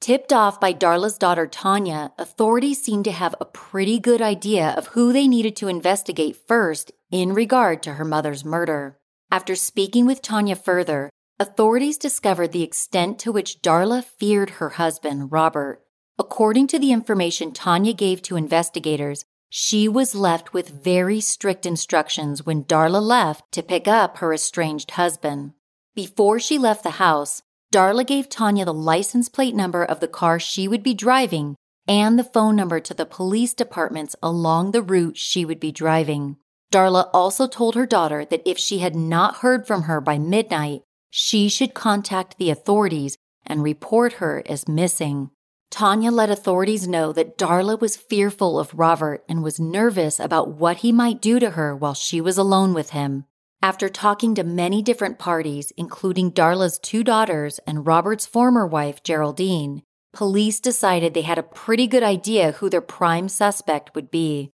Tipped 0.00 0.32
off 0.32 0.60
by 0.60 0.72
Darla's 0.72 1.18
daughter 1.18 1.46
Tanya, 1.46 2.12
authorities 2.18 2.82
seemed 2.82 3.04
to 3.06 3.12
have 3.12 3.34
a 3.40 3.46
pretty 3.46 3.98
good 3.98 4.22
idea 4.22 4.74
of 4.76 4.88
who 4.88 5.12
they 5.12 5.26
needed 5.26 5.56
to 5.56 5.68
investigate 5.68 6.36
first 6.46 6.92
in 7.10 7.32
regard 7.32 7.82
to 7.82 7.94
her 7.94 8.04
mother's 8.04 8.44
murder. 8.44 8.98
After 9.30 9.56
speaking 9.56 10.06
with 10.06 10.22
Tanya 10.22 10.54
further, 10.54 11.10
authorities 11.40 11.98
discovered 11.98 12.52
the 12.52 12.62
extent 12.62 13.18
to 13.20 13.32
which 13.32 13.60
Darla 13.62 14.04
feared 14.04 14.50
her 14.50 14.70
husband, 14.70 15.32
Robert. 15.32 15.82
According 16.18 16.68
to 16.68 16.78
the 16.78 16.92
information 16.92 17.52
Tanya 17.52 17.92
gave 17.92 18.22
to 18.22 18.36
investigators, 18.36 19.24
she 19.48 19.88
was 19.88 20.14
left 20.14 20.52
with 20.52 20.68
very 20.84 21.20
strict 21.20 21.66
instructions 21.66 22.44
when 22.44 22.64
Darla 22.64 23.02
left 23.02 23.50
to 23.52 23.62
pick 23.62 23.88
up 23.88 24.18
her 24.18 24.32
estranged 24.32 24.92
husband. 24.92 25.52
Before 25.94 26.38
she 26.38 26.58
left 26.58 26.82
the 26.82 26.90
house, 26.90 27.42
Darla 27.72 28.06
gave 28.06 28.28
Tanya 28.28 28.64
the 28.64 28.72
license 28.72 29.28
plate 29.28 29.54
number 29.54 29.84
of 29.84 30.00
the 30.00 30.08
car 30.08 30.38
she 30.38 30.68
would 30.68 30.82
be 30.82 30.94
driving 30.94 31.56
and 31.88 32.18
the 32.18 32.24
phone 32.24 32.56
number 32.56 32.80
to 32.80 32.94
the 32.94 33.06
police 33.06 33.54
departments 33.54 34.16
along 34.22 34.70
the 34.70 34.82
route 34.82 35.16
she 35.16 35.44
would 35.44 35.60
be 35.60 35.72
driving. 35.72 36.36
Darla 36.72 37.08
also 37.12 37.46
told 37.46 37.74
her 37.74 37.86
daughter 37.86 38.24
that 38.24 38.42
if 38.44 38.58
she 38.58 38.78
had 38.78 38.96
not 38.96 39.36
heard 39.36 39.66
from 39.66 39.82
her 39.82 40.00
by 40.00 40.18
midnight, 40.18 40.82
she 41.10 41.48
should 41.48 41.74
contact 41.74 42.38
the 42.38 42.50
authorities 42.50 43.16
and 43.46 43.62
report 43.62 44.14
her 44.14 44.42
as 44.46 44.68
missing. 44.68 45.30
Tanya 45.70 46.10
let 46.10 46.30
authorities 46.30 46.88
know 46.88 47.12
that 47.12 47.38
Darla 47.38 47.80
was 47.80 47.96
fearful 47.96 48.58
of 48.58 48.74
Robert 48.74 49.24
and 49.28 49.42
was 49.42 49.60
nervous 49.60 50.18
about 50.18 50.48
what 50.48 50.78
he 50.78 50.92
might 50.92 51.20
do 51.20 51.38
to 51.38 51.50
her 51.50 51.74
while 51.74 51.94
she 51.94 52.20
was 52.20 52.38
alone 52.38 52.74
with 52.74 52.90
him. 52.90 53.24
After 53.62 53.88
talking 53.88 54.34
to 54.34 54.44
many 54.44 54.82
different 54.82 55.18
parties, 55.18 55.72
including 55.76 56.30
Darla's 56.30 56.78
two 56.78 57.02
daughters 57.02 57.58
and 57.66 57.86
Robert's 57.86 58.26
former 58.26 58.66
wife, 58.66 59.02
Geraldine, 59.02 59.82
police 60.12 60.60
decided 60.60 61.14
they 61.14 61.22
had 61.22 61.38
a 61.38 61.42
pretty 61.42 61.86
good 61.86 62.02
idea 62.02 62.52
who 62.52 62.70
their 62.70 62.80
prime 62.80 63.28
suspect 63.28 63.94
would 63.94 64.10
be. 64.10 64.50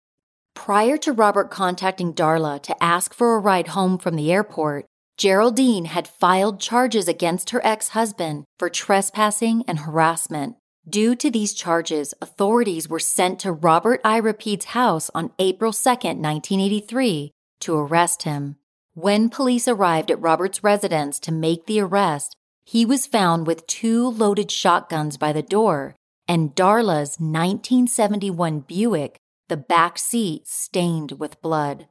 Prior 0.55 0.97
to 0.99 1.13
Robert 1.13 1.51
contacting 1.51 2.13
Darla 2.13 2.61
to 2.63 2.83
ask 2.83 3.15
for 3.15 3.37
a 3.37 3.41
ride 3.41 3.69
home 3.69 3.97
from 3.97 4.17
the 4.17 4.33
airport, 4.33 4.87
Geraldine 5.17 5.87
had 5.87 6.07
filed 6.07 6.61
charges 6.61 7.09
against 7.09 7.51
her 7.51 7.65
ex 7.65 7.89
husband 7.91 8.45
for 8.59 8.69
trespassing 8.69 9.65
and 9.67 9.81
harassment. 9.81 10.57
Due 10.89 11.15
to 11.17 11.31
these 11.31 11.55
charges, 11.55 12.15
authorities 12.23 12.89
were 12.89 12.99
sent 12.99 13.39
to 13.41 13.53
Robert 13.53 14.01
Ira 14.05 14.35
Peede's 14.35 14.67
house 14.67 15.11
on 15.15 15.33
April 15.39 15.73
2, 15.73 15.89
1983, 15.89 17.31
to 17.61 17.77
arrest 17.77 18.23
him. 18.23 18.57
When 19.01 19.29
police 19.29 19.69
arrived 19.69 20.11
at 20.11 20.21
Robert's 20.21 20.65
residence 20.65 21.21
to 21.21 21.31
make 21.31 21.67
the 21.67 21.79
arrest, 21.79 22.35
he 22.65 22.85
was 22.85 23.07
found 23.07 23.47
with 23.47 23.69
two 23.69 24.09
loaded 24.09 24.51
shotguns 24.51 25.17
by 25.17 25.33
the 25.33 25.41
door 25.41 25.95
and 26.27 26.53
Darla's 26.53 27.21
1971 27.21 28.65
Buick, 28.67 29.21
the 29.47 29.57
back 29.57 30.01
seat 30.01 30.49
stained 30.49 31.13
with 31.13 31.41
blood. 31.41 31.87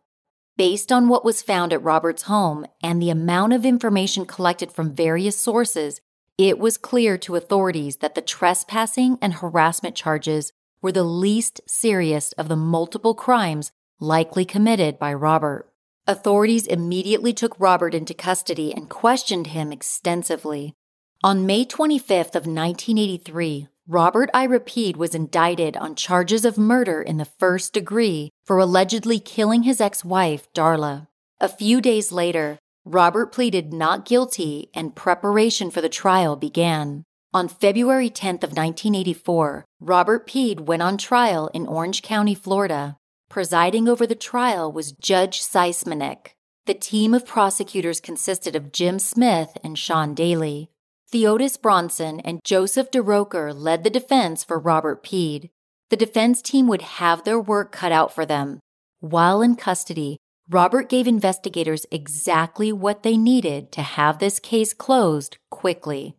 Based 0.57 0.91
on 0.91 1.07
what 1.07 1.23
was 1.23 1.41
found 1.41 1.71
at 1.71 1.81
Robert's 1.81 2.23
home 2.23 2.65
and 2.83 3.01
the 3.01 3.09
amount 3.09 3.53
of 3.53 3.65
information 3.65 4.25
collected 4.25 4.73
from 4.73 4.93
various 4.93 5.39
sources, 5.39 6.01
it 6.37 6.59
was 6.59 6.77
clear 6.77 7.17
to 7.19 7.37
authorities 7.37 7.95
that 8.01 8.15
the 8.15 8.21
trespassing 8.21 9.17
and 9.21 9.35
harassment 9.35 9.95
charges 9.95 10.51
were 10.81 10.91
the 10.91 11.05
least 11.05 11.61
serious 11.67 12.33
of 12.33 12.49
the 12.49 12.57
multiple 12.57 13.15
crimes 13.15 13.71
likely 14.01 14.43
committed 14.43 14.99
by 14.99 15.13
Robert. 15.13 15.71
Authorities 16.09 16.67
immediately 16.67 17.33
took 17.33 17.59
Robert 17.59 17.93
into 17.93 18.13
custody 18.13 18.73
and 18.73 18.89
questioned 18.89 19.47
him 19.47 19.73
extensively. 19.73 20.73
On 21.21 21.45
May 21.45 21.65
25th 21.65 22.33
of 22.33 22.47
1983, 22.47 23.67
Robert 23.89 24.29
I. 24.33 24.47
Was 24.47 25.13
indicted 25.13 25.75
on 25.75 25.95
charges 25.95 26.45
of 26.45 26.57
murder 26.57 27.01
in 27.01 27.17
the 27.17 27.25
first 27.25 27.73
degree 27.73 28.29
for 28.45 28.57
allegedly 28.57 29.19
killing 29.19 29.63
his 29.63 29.81
ex 29.81 30.05
wife, 30.05 30.47
Darla. 30.53 31.07
A 31.41 31.49
few 31.49 31.81
days 31.81 32.13
later, 32.13 32.57
Robert 32.85 33.33
pleaded 33.33 33.73
not 33.73 34.05
guilty 34.05 34.69
and 34.73 34.95
preparation 34.95 35.69
for 35.69 35.81
the 35.81 35.89
trial 35.89 36.37
began. 36.37 37.03
On 37.33 37.49
February 37.49 38.09
10th 38.09 38.43
of 38.43 38.55
1984, 38.55 39.65
Robert 39.81 40.25
Peede 40.25 40.61
went 40.61 40.81
on 40.81 40.97
trial 40.97 41.49
in 41.53 41.67
Orange 41.67 42.01
County, 42.01 42.33
Florida. 42.33 42.95
Presiding 43.29 43.87
over 43.87 44.07
the 44.07 44.15
trial 44.15 44.71
was 44.71 44.93
Judge 44.93 45.41
Seismanek. 45.41 46.29
The 46.65 46.73
team 46.73 47.13
of 47.13 47.25
prosecutors 47.25 48.01
consisted 48.01 48.55
of 48.55 48.71
Jim 48.71 48.99
Smith 48.99 49.57
and 49.63 49.77
Sean 49.77 50.13
Daly. 50.13 50.69
Theodis 51.11 51.61
Bronson 51.61 52.19
and 52.21 52.41
Joseph 52.43 52.91
DeRoker 52.91 53.53
led 53.55 53.83
the 53.83 53.89
defense 53.89 54.43
for 54.43 54.59
Robert 54.59 55.03
Peede. 55.03 55.49
The 55.89 55.95
defense 55.95 56.41
team 56.41 56.67
would 56.67 56.81
have 56.81 57.23
their 57.23 57.39
work 57.39 57.71
cut 57.71 57.93
out 57.93 58.13
for 58.13 58.25
them. 58.25 58.59
While 58.99 59.41
in 59.41 59.55
custody, 59.55 60.17
Robert 60.49 60.89
gave 60.89 61.07
investigators 61.07 61.85
exactly 61.91 62.73
what 62.73 63.03
they 63.03 63.15
needed 63.15 63.71
to 63.73 63.81
have 63.81 64.19
this 64.19 64.39
case 64.39 64.73
closed 64.73 65.37
quickly. 65.49 66.16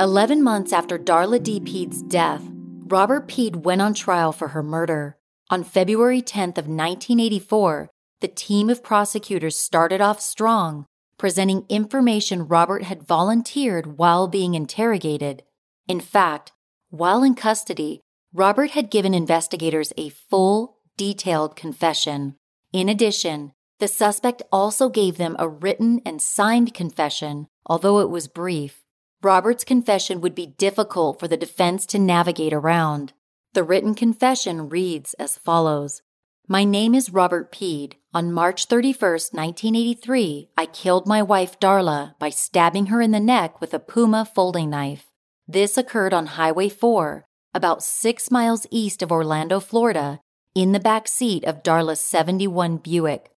Eleven 0.00 0.42
months 0.42 0.72
after 0.72 0.98
Darla 0.98 1.40
Dee 1.40 1.60
Peede's 1.60 2.02
death, 2.02 2.42
Robert 2.88 3.28
Peede 3.28 3.64
went 3.64 3.80
on 3.80 3.94
trial 3.94 4.32
for 4.32 4.48
her 4.48 4.62
murder. 4.62 5.16
On 5.50 5.62
February 5.62 6.20
10th 6.20 6.58
of 6.58 6.66
1984, 6.66 7.90
the 8.20 8.26
team 8.26 8.68
of 8.68 8.82
prosecutors 8.82 9.56
started 9.56 10.00
off 10.00 10.20
strong, 10.20 10.86
presenting 11.16 11.64
information 11.68 12.48
Robert 12.48 12.82
had 12.82 13.06
volunteered 13.06 13.96
while 13.96 14.26
being 14.26 14.54
interrogated. 14.54 15.44
In 15.86 16.00
fact, 16.00 16.50
while 16.90 17.22
in 17.22 17.36
custody, 17.36 18.00
Robert 18.32 18.72
had 18.72 18.90
given 18.90 19.14
investigators 19.14 19.92
a 19.96 20.08
full, 20.08 20.78
detailed 20.96 21.54
confession. 21.54 22.34
In 22.72 22.88
addition, 22.88 23.52
the 23.78 23.86
suspect 23.86 24.42
also 24.50 24.88
gave 24.88 25.18
them 25.18 25.36
a 25.38 25.48
written 25.48 26.00
and 26.04 26.20
signed 26.20 26.74
confession, 26.74 27.46
although 27.64 28.00
it 28.00 28.10
was 28.10 28.26
brief. 28.26 28.83
Robert's 29.24 29.64
confession 29.64 30.20
would 30.20 30.34
be 30.34 30.46
difficult 30.46 31.18
for 31.18 31.26
the 31.26 31.36
defense 31.36 31.86
to 31.86 31.98
navigate 31.98 32.52
around. 32.52 33.14
The 33.54 33.64
written 33.64 33.94
confession 33.94 34.68
reads 34.68 35.14
as 35.14 35.38
follows 35.38 36.02
my 36.46 36.62
name 36.62 36.94
is 36.94 37.08
Robert 37.08 37.50
Peede. 37.50 37.96
On 38.12 38.30
March 38.30 38.66
31, 38.66 39.00
1983, 39.00 40.50
I 40.58 40.66
killed 40.66 41.06
my 41.06 41.22
wife 41.22 41.58
Darla 41.58 42.18
by 42.18 42.28
stabbing 42.28 42.86
her 42.86 43.00
in 43.00 43.12
the 43.12 43.18
neck 43.18 43.62
with 43.62 43.72
a 43.72 43.78
Puma 43.78 44.26
folding 44.26 44.68
knife. 44.68 45.06
This 45.48 45.78
occurred 45.78 46.12
on 46.12 46.26
Highway 46.26 46.68
4, 46.68 47.24
about 47.54 47.82
six 47.82 48.30
miles 48.30 48.66
east 48.70 49.02
of 49.02 49.10
Orlando, 49.10 49.58
Florida, 49.58 50.20
in 50.54 50.72
the 50.72 50.80
back 50.80 51.08
seat 51.08 51.44
of 51.44 51.62
Darla's 51.62 52.00
71 52.00 52.76
Buick. 52.76 53.30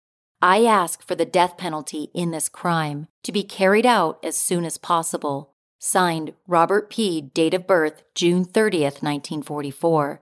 I 0.42 0.64
ask 0.64 1.00
for 1.00 1.14
the 1.14 1.24
death 1.24 1.56
penalty 1.56 2.10
in 2.12 2.32
this 2.32 2.48
crime 2.48 3.06
to 3.22 3.30
be 3.30 3.44
carried 3.44 3.86
out 3.86 4.18
as 4.24 4.36
soon 4.36 4.64
as 4.64 4.78
possible. 4.78 5.54
Signed, 5.78 6.32
Robert 6.46 6.90
P., 6.90 7.20
date 7.20 7.54
of 7.54 7.66
birth 7.66 8.02
June 8.14 8.44
30th, 8.44 9.02
1944. 9.02 10.20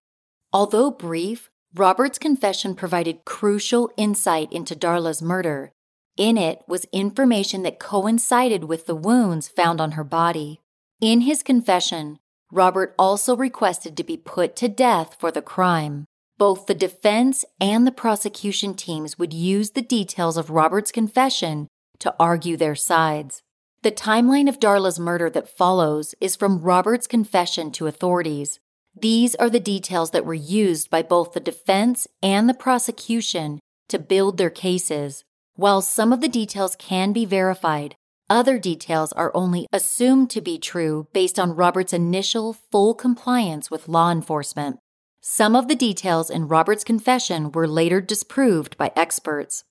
Although 0.52 0.90
brief, 0.90 1.50
Robert's 1.74 2.18
confession 2.18 2.74
provided 2.74 3.24
crucial 3.24 3.90
insight 3.96 4.52
into 4.52 4.76
Darla's 4.76 5.22
murder. 5.22 5.72
In 6.16 6.38
it 6.38 6.62
was 6.68 6.86
information 6.92 7.62
that 7.64 7.80
coincided 7.80 8.64
with 8.64 8.86
the 8.86 8.94
wounds 8.94 9.48
found 9.48 9.80
on 9.80 9.92
her 9.92 10.04
body. 10.04 10.60
In 11.00 11.22
his 11.22 11.42
confession, 11.42 12.18
Robert 12.52 12.94
also 12.96 13.36
requested 13.36 13.96
to 13.96 14.04
be 14.04 14.16
put 14.16 14.54
to 14.56 14.68
death 14.68 15.16
for 15.18 15.32
the 15.32 15.42
crime. 15.42 16.04
Both 16.38 16.66
the 16.66 16.74
defense 16.74 17.44
and 17.60 17.86
the 17.86 17.92
prosecution 17.92 18.74
teams 18.74 19.18
would 19.18 19.32
use 19.32 19.70
the 19.70 19.82
details 19.82 20.36
of 20.36 20.50
Robert's 20.50 20.92
confession 20.92 21.66
to 21.98 22.14
argue 22.18 22.56
their 22.56 22.74
sides. 22.74 23.42
The 23.84 23.92
timeline 23.92 24.48
of 24.48 24.58
Darla's 24.58 24.98
murder 24.98 25.28
that 25.28 25.58
follows 25.58 26.14
is 26.18 26.36
from 26.36 26.62
Robert's 26.62 27.06
confession 27.06 27.70
to 27.72 27.86
authorities. 27.86 28.58
These 28.98 29.34
are 29.34 29.50
the 29.50 29.60
details 29.60 30.10
that 30.12 30.24
were 30.24 30.32
used 30.32 30.88
by 30.88 31.02
both 31.02 31.34
the 31.34 31.40
defense 31.40 32.06
and 32.22 32.48
the 32.48 32.54
prosecution 32.54 33.60
to 33.90 33.98
build 33.98 34.38
their 34.38 34.48
cases. 34.48 35.22
While 35.54 35.82
some 35.82 36.14
of 36.14 36.22
the 36.22 36.30
details 36.30 36.76
can 36.76 37.12
be 37.12 37.26
verified, 37.26 37.94
other 38.30 38.58
details 38.58 39.12
are 39.12 39.30
only 39.34 39.66
assumed 39.70 40.30
to 40.30 40.40
be 40.40 40.56
true 40.58 41.06
based 41.12 41.38
on 41.38 41.54
Robert's 41.54 41.92
initial 41.92 42.54
full 42.54 42.94
compliance 42.94 43.70
with 43.70 43.86
law 43.86 44.10
enforcement. 44.10 44.78
Some 45.20 45.54
of 45.54 45.68
the 45.68 45.76
details 45.76 46.30
in 46.30 46.48
Robert's 46.48 46.84
confession 46.84 47.52
were 47.52 47.68
later 47.68 48.00
disproved 48.00 48.78
by 48.78 48.92
experts. 48.96 49.62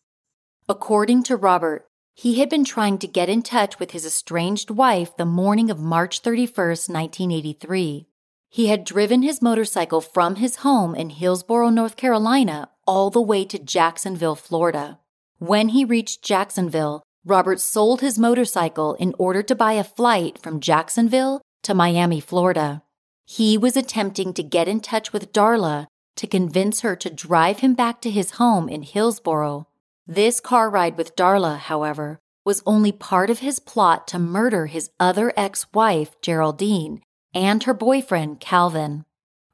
According 0.70 1.24
to 1.24 1.36
Robert, 1.36 1.88
he 2.16 2.40
had 2.40 2.50
been 2.50 2.64
trying 2.64 2.98
to 3.00 3.08
get 3.08 3.30
in 3.30 3.42
touch 3.42 3.80
with 3.80 3.92
his 3.92 4.06
estranged 4.06 4.70
wife 4.70 5.16
the 5.18 5.26
morning 5.26 5.72
of 5.72 5.80
March 5.80 6.20
31, 6.20 6.68
1983. 6.68 8.08
He 8.50 8.68
had 8.68 8.86
driven 8.86 9.24
his 9.24 9.42
motorcycle 9.42 10.00
from 10.00 10.36
his 10.36 10.58
home 10.58 10.94
in 10.94 11.10
Hillsborough, 11.10 11.70
North 11.70 11.96
Carolina, 11.96 12.70
all 12.86 13.10
the 13.10 13.22
way 13.22 13.46
to 13.46 13.58
Jacksonville, 13.58 14.36
Florida. 14.36 15.00
When 15.40 15.70
he 15.70 15.84
reached 15.84 16.22
Jacksonville, 16.22 17.02
Robert 17.26 17.60
sold 17.60 18.02
his 18.02 18.20
motorcycle 18.20 18.94
in 18.96 19.16
order 19.18 19.42
to 19.42 19.56
buy 19.56 19.74
a 19.74 19.84
flight 19.84 20.38
from 20.38 20.60
Jacksonville 20.60 21.42
to 21.64 21.74
Miami, 21.74 22.20
Florida. 22.20 22.84
He 23.26 23.58
was 23.58 23.76
attempting 23.76 24.34
to 24.36 24.44
get 24.44 24.68
in 24.68 24.82
touch 24.82 25.12
with 25.12 25.34
Darla 25.34 25.88
to 26.18 26.28
convince 26.28 26.82
her 26.82 26.96
to 26.98 27.10
drive 27.10 27.60
him 27.60 27.74
back 27.74 28.02
to 28.02 28.12
his 28.12 28.32
home 28.32 28.70
in 28.70 28.84
Hillsborough. 28.84 29.66
This 30.08 30.42
car 30.42 30.70
ride 30.70 30.98
with 30.98 31.16
Darla, 31.16 31.58
however, 31.58 32.20
was 32.44 32.62
only 32.66 32.92
part 32.92 33.30
of 33.30 33.40
his 33.40 33.60
plot 33.60 34.06
to 34.10 34.20
murder 34.20 34.66
his 34.66 34.90
other 35.00 35.32
ex 35.38 35.66
wife, 35.74 36.20
Geraldine, 36.22 37.02
and 37.34 37.64
her 37.64 37.74
boyfriend, 37.74 38.42
Calvin. 38.42 39.06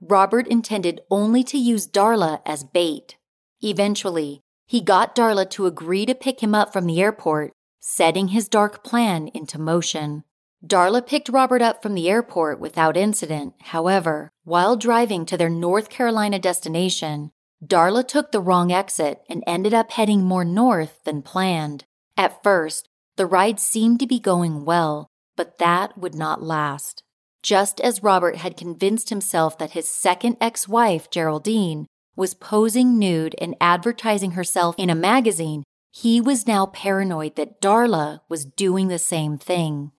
Robert 0.01 0.47
intended 0.47 1.01
only 1.11 1.43
to 1.43 1.57
use 1.57 1.87
Darla 1.87 2.41
as 2.45 2.63
bait. 2.63 3.15
Eventually, 3.61 4.41
he 4.65 4.81
got 4.81 5.15
Darla 5.15 5.47
to 5.51 5.67
agree 5.67 6.05
to 6.05 6.15
pick 6.15 6.41
him 6.41 6.55
up 6.55 6.73
from 6.73 6.87
the 6.87 7.01
airport, 7.01 7.51
setting 7.79 8.29
his 8.29 8.47
dark 8.49 8.83
plan 8.83 9.27
into 9.29 9.59
motion. 9.59 10.23
Darla 10.65 11.05
picked 11.05 11.29
Robert 11.29 11.61
up 11.61 11.81
from 11.81 11.93
the 11.93 12.09
airport 12.09 12.59
without 12.59 12.97
incident. 12.97 13.53
However, 13.59 14.29
while 14.43 14.75
driving 14.75 15.25
to 15.27 15.37
their 15.37 15.49
North 15.49 15.89
Carolina 15.89 16.39
destination, 16.39 17.31
Darla 17.65 18.07
took 18.07 18.31
the 18.31 18.39
wrong 18.39 18.71
exit 18.71 19.21
and 19.29 19.43
ended 19.45 19.73
up 19.73 19.91
heading 19.91 20.23
more 20.23 20.45
north 20.45 21.03
than 21.03 21.21
planned. 21.21 21.83
At 22.15 22.41
first, 22.41 22.87
the 23.17 23.25
ride 23.25 23.59
seemed 23.59 23.99
to 23.99 24.07
be 24.07 24.19
going 24.19 24.63
well, 24.63 25.07
but 25.35 25.57
that 25.57 25.97
would 25.97 26.15
not 26.15 26.41
last. 26.41 27.03
Just 27.43 27.79
as 27.81 28.03
Robert 28.03 28.37
had 28.37 28.57
convinced 28.57 29.09
himself 29.09 29.57
that 29.57 29.71
his 29.71 29.87
second 29.87 30.37
ex 30.39 30.67
wife, 30.67 31.09
Geraldine, 31.09 31.85
was 32.15 32.33
posing 32.33 32.99
nude 32.99 33.35
and 33.39 33.55
advertising 33.61 34.31
herself 34.31 34.75
in 34.77 34.89
a 34.89 34.95
magazine, 34.95 35.63
he 35.91 36.21
was 36.21 36.47
now 36.47 36.65
paranoid 36.65 37.35
that 37.35 37.61
Darla 37.61 38.21
was 38.29 38.45
doing 38.45 38.87
the 38.87 38.99
same 38.99 39.37
thing. 39.37 39.91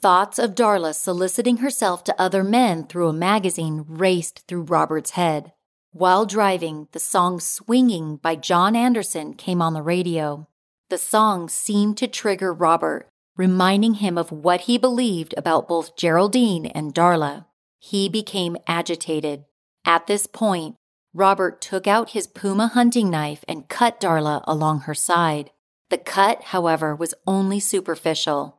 Thoughts 0.00 0.38
of 0.38 0.54
Darla 0.54 0.94
soliciting 0.94 1.58
herself 1.58 2.04
to 2.04 2.20
other 2.20 2.42
men 2.42 2.86
through 2.86 3.08
a 3.08 3.12
magazine 3.12 3.84
raced 3.86 4.44
through 4.48 4.62
Robert's 4.62 5.10
head. 5.12 5.52
While 5.94 6.24
driving, 6.24 6.88
the 6.92 6.98
song 6.98 7.38
Swinging 7.38 8.16
by 8.16 8.34
John 8.34 8.74
Anderson 8.74 9.34
came 9.34 9.60
on 9.60 9.74
the 9.74 9.82
radio. 9.82 10.48
The 10.88 10.96
song 10.96 11.50
seemed 11.50 11.98
to 11.98 12.08
trigger 12.08 12.50
Robert, 12.50 13.10
reminding 13.36 13.94
him 13.94 14.16
of 14.16 14.32
what 14.32 14.62
he 14.62 14.78
believed 14.78 15.34
about 15.36 15.68
both 15.68 15.94
Geraldine 15.94 16.64
and 16.64 16.94
Darla. 16.94 17.44
He 17.78 18.08
became 18.08 18.56
agitated. 18.66 19.44
At 19.84 20.06
this 20.06 20.26
point, 20.26 20.76
Robert 21.12 21.60
took 21.60 21.86
out 21.86 22.10
his 22.10 22.26
Puma 22.26 22.68
hunting 22.68 23.10
knife 23.10 23.44
and 23.46 23.68
cut 23.68 24.00
Darla 24.00 24.42
along 24.46 24.80
her 24.80 24.94
side. 24.94 25.50
The 25.90 25.98
cut, 25.98 26.42
however, 26.44 26.96
was 26.96 27.12
only 27.26 27.60
superficial. 27.60 28.56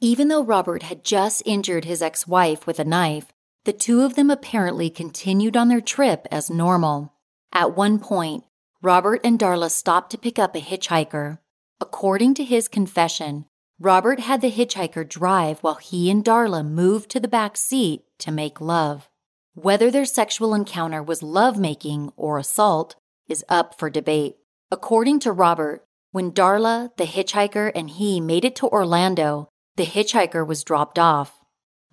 Even 0.00 0.28
though 0.28 0.44
Robert 0.44 0.82
had 0.82 1.02
just 1.02 1.42
injured 1.46 1.86
his 1.86 2.02
ex 2.02 2.26
wife 2.26 2.66
with 2.66 2.78
a 2.78 2.84
knife, 2.84 3.32
the 3.64 3.72
two 3.72 4.02
of 4.02 4.14
them 4.14 4.30
apparently 4.30 4.90
continued 4.90 5.56
on 5.56 5.68
their 5.68 5.80
trip 5.80 6.26
as 6.30 6.50
normal. 6.50 7.14
At 7.52 7.76
one 7.76 7.98
point, 7.98 8.44
Robert 8.82 9.20
and 9.24 9.38
Darla 9.38 9.70
stopped 9.70 10.10
to 10.10 10.18
pick 10.18 10.38
up 10.38 10.54
a 10.54 10.60
hitchhiker. 10.60 11.38
According 11.80 12.34
to 12.34 12.44
his 12.44 12.68
confession, 12.68 13.46
Robert 13.80 14.20
had 14.20 14.40
the 14.40 14.50
hitchhiker 14.50 15.08
drive 15.08 15.60
while 15.60 15.76
he 15.76 16.10
and 16.10 16.24
Darla 16.24 16.64
moved 16.66 17.10
to 17.10 17.20
the 17.20 17.28
back 17.28 17.56
seat 17.56 18.02
to 18.18 18.30
make 18.30 18.60
love. 18.60 19.08
Whether 19.54 19.90
their 19.90 20.04
sexual 20.04 20.54
encounter 20.54 21.02
was 21.02 21.22
lovemaking 21.22 22.12
or 22.16 22.38
assault 22.38 22.96
is 23.28 23.44
up 23.48 23.78
for 23.78 23.88
debate. 23.88 24.36
According 24.70 25.20
to 25.20 25.32
Robert, 25.32 25.84
when 26.10 26.32
Darla, 26.32 26.94
the 26.96 27.04
hitchhiker, 27.04 27.72
and 27.74 27.90
he 27.90 28.20
made 28.20 28.44
it 28.44 28.56
to 28.56 28.68
Orlando, 28.68 29.48
the 29.76 29.86
hitchhiker 29.86 30.46
was 30.46 30.62
dropped 30.62 30.98
off. 30.98 31.33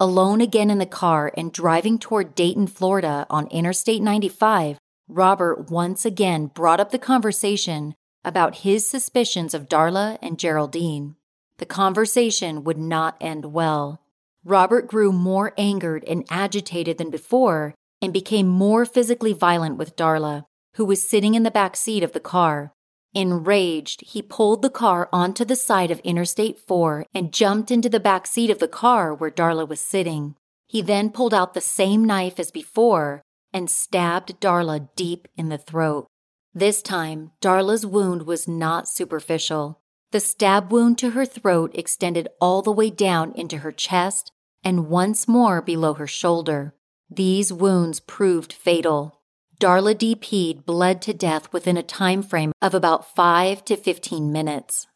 Alone 0.01 0.41
again 0.41 0.71
in 0.71 0.79
the 0.79 0.87
car 0.87 1.31
and 1.37 1.53
driving 1.53 1.99
toward 1.99 2.33
Dayton, 2.33 2.65
Florida 2.65 3.27
on 3.29 3.45
Interstate 3.49 4.01
95, 4.01 4.79
Robert 5.07 5.69
once 5.69 6.05
again 6.05 6.47
brought 6.47 6.79
up 6.79 6.89
the 6.89 6.97
conversation 6.97 7.93
about 8.25 8.65
his 8.65 8.87
suspicions 8.87 9.53
of 9.53 9.69
Darla 9.69 10.17
and 10.19 10.39
Geraldine. 10.39 11.17
The 11.59 11.67
conversation 11.67 12.63
would 12.63 12.79
not 12.79 13.15
end 13.21 13.53
well. 13.53 14.01
Robert 14.43 14.87
grew 14.87 15.11
more 15.11 15.53
angered 15.55 16.03
and 16.05 16.25
agitated 16.31 16.97
than 16.97 17.11
before 17.11 17.75
and 18.01 18.11
became 18.11 18.47
more 18.47 18.85
physically 18.85 19.33
violent 19.33 19.77
with 19.77 19.95
Darla, 19.95 20.45
who 20.77 20.85
was 20.85 21.07
sitting 21.07 21.35
in 21.35 21.43
the 21.43 21.51
back 21.51 21.75
seat 21.75 22.01
of 22.01 22.13
the 22.13 22.19
car. 22.19 22.73
Enraged, 23.13 24.01
he 24.01 24.21
pulled 24.21 24.61
the 24.61 24.69
car 24.69 25.09
onto 25.11 25.43
the 25.43 25.55
side 25.55 25.91
of 25.91 25.99
Interstate 25.99 26.57
4 26.59 27.05
and 27.13 27.33
jumped 27.33 27.69
into 27.69 27.89
the 27.89 27.99
back 27.99 28.25
seat 28.25 28.49
of 28.49 28.59
the 28.59 28.67
car 28.67 29.13
where 29.13 29.31
Darla 29.31 29.67
was 29.67 29.81
sitting. 29.81 30.35
He 30.67 30.81
then 30.81 31.09
pulled 31.09 31.33
out 31.33 31.53
the 31.53 31.61
same 31.61 32.05
knife 32.05 32.39
as 32.39 32.51
before 32.51 33.21
and 33.51 33.69
stabbed 33.69 34.39
Darla 34.39 34.87
deep 34.95 35.27
in 35.35 35.49
the 35.49 35.57
throat. 35.57 36.07
This 36.53 36.81
time, 36.81 37.31
Darla's 37.41 37.85
wound 37.85 38.23
was 38.23 38.47
not 38.47 38.87
superficial. 38.87 39.81
The 40.11 40.21
stab 40.21 40.71
wound 40.71 40.97
to 40.99 41.11
her 41.11 41.25
throat 41.25 41.71
extended 41.73 42.29
all 42.39 42.61
the 42.61 42.71
way 42.71 42.89
down 42.89 43.33
into 43.33 43.59
her 43.59 43.71
chest 43.71 44.31
and 44.63 44.89
once 44.89 45.27
more 45.27 45.61
below 45.61 45.93
her 45.95 46.07
shoulder. 46.07 46.75
These 47.09 47.51
wounds 47.51 47.99
proved 47.99 48.53
fatal. 48.53 49.20
Darla 49.61 49.95
Dee 49.95 50.15
Peede 50.15 50.65
bled 50.65 51.03
to 51.03 51.13
death 51.13 51.53
within 51.53 51.77
a 51.77 51.83
time 51.83 52.23
frame 52.23 52.51
of 52.63 52.73
about 52.73 53.15
5 53.15 53.63
to 53.65 53.77
15 53.77 54.31
minutes. 54.31 54.87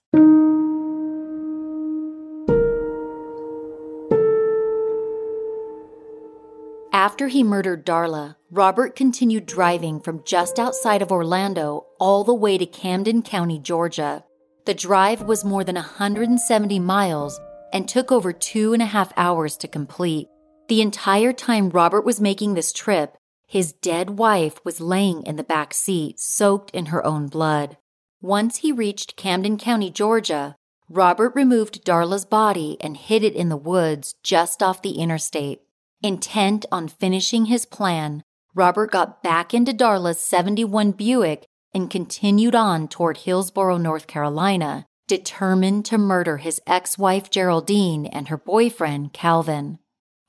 After 6.91 7.27
he 7.27 7.43
murdered 7.43 7.85
Darla, 7.85 8.37
Robert 8.49 8.95
continued 8.95 9.45
driving 9.45 9.99
from 9.99 10.23
just 10.23 10.57
outside 10.57 11.03
of 11.03 11.11
Orlando 11.11 11.85
all 11.99 12.23
the 12.23 12.33
way 12.33 12.57
to 12.57 12.65
Camden 12.65 13.21
County, 13.21 13.59
Georgia. 13.59 14.23
The 14.65 14.73
drive 14.73 15.21
was 15.21 15.45
more 15.45 15.63
than 15.63 15.75
170 15.75 16.79
miles 16.79 17.39
and 17.71 17.87
took 17.87 18.11
over 18.11 18.33
two 18.33 18.73
and 18.73 18.81
a 18.81 18.87
half 18.87 19.13
hours 19.15 19.57
to 19.57 19.67
complete. 19.67 20.27
The 20.69 20.81
entire 20.81 21.33
time 21.33 21.69
Robert 21.69 22.03
was 22.03 22.19
making 22.19 22.55
this 22.55 22.73
trip, 22.73 23.15
his 23.47 23.73
dead 23.73 24.17
wife 24.17 24.63
was 24.63 24.81
laying 24.81 25.23
in 25.23 25.35
the 25.35 25.43
back 25.43 25.73
seat, 25.73 26.19
soaked 26.19 26.71
in 26.71 26.87
her 26.87 27.05
own 27.05 27.27
blood. 27.27 27.77
Once 28.21 28.57
he 28.57 28.71
reached 28.71 29.15
Camden 29.15 29.57
County, 29.57 29.91
Georgia, 29.91 30.55
Robert 30.89 31.33
removed 31.35 31.83
Darla's 31.83 32.25
body 32.25 32.77
and 32.79 32.97
hid 32.97 33.23
it 33.23 33.33
in 33.33 33.49
the 33.49 33.57
woods 33.57 34.15
just 34.23 34.61
off 34.61 34.81
the 34.81 34.99
interstate. 34.99 35.61
Intent 36.01 36.65
on 36.71 36.87
finishing 36.87 37.45
his 37.45 37.65
plan, 37.65 38.23
Robert 38.53 38.91
got 38.91 39.23
back 39.23 39.53
into 39.53 39.73
Darla's 39.73 40.19
71 40.19 40.91
Buick 40.91 41.45
and 41.73 41.89
continued 41.89 42.55
on 42.55 42.87
toward 42.87 43.17
Hillsborough, 43.17 43.77
North 43.77 44.07
Carolina, 44.07 44.85
determined 45.07 45.85
to 45.85 45.97
murder 45.97 46.37
his 46.37 46.61
ex 46.65 46.97
wife 46.97 47.29
Geraldine 47.29 48.05
and 48.05 48.27
her 48.27 48.37
boyfriend 48.37 49.13
Calvin. 49.13 49.79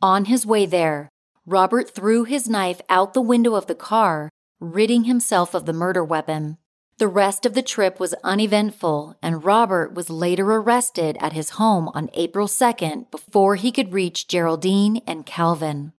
On 0.02 0.24
his 0.24 0.44
way 0.44 0.66
there, 0.66 1.09
Robert 1.48 1.94
threw 1.94 2.24
his 2.24 2.48
knife 2.48 2.80
out 2.88 3.14
the 3.14 3.22
window 3.22 3.54
of 3.54 3.68
the 3.68 3.74
car, 3.76 4.28
ridding 4.59 5.04
himself 5.04 5.54
of 5.54 5.64
the 5.64 5.72
murder 5.72 6.02
weapon. 6.02 6.59
The 6.98 7.06
rest 7.06 7.46
of 7.46 7.54
the 7.54 7.62
trip 7.62 8.00
was 8.00 8.14
uneventful, 8.24 9.14
and 9.22 9.44
Robert 9.44 9.94
was 9.94 10.11
later 10.11 10.44
arrested 10.56 11.16
at 11.20 11.35
his 11.35 11.50
home 11.50 11.88
on 11.94 12.11
April 12.14 12.48
2nd 12.48 13.12
before 13.12 13.54
he 13.54 13.70
could 13.70 13.92
reach 13.92 14.26
Geraldine 14.26 15.02
and 15.06 15.24
Calvin. 15.24 15.92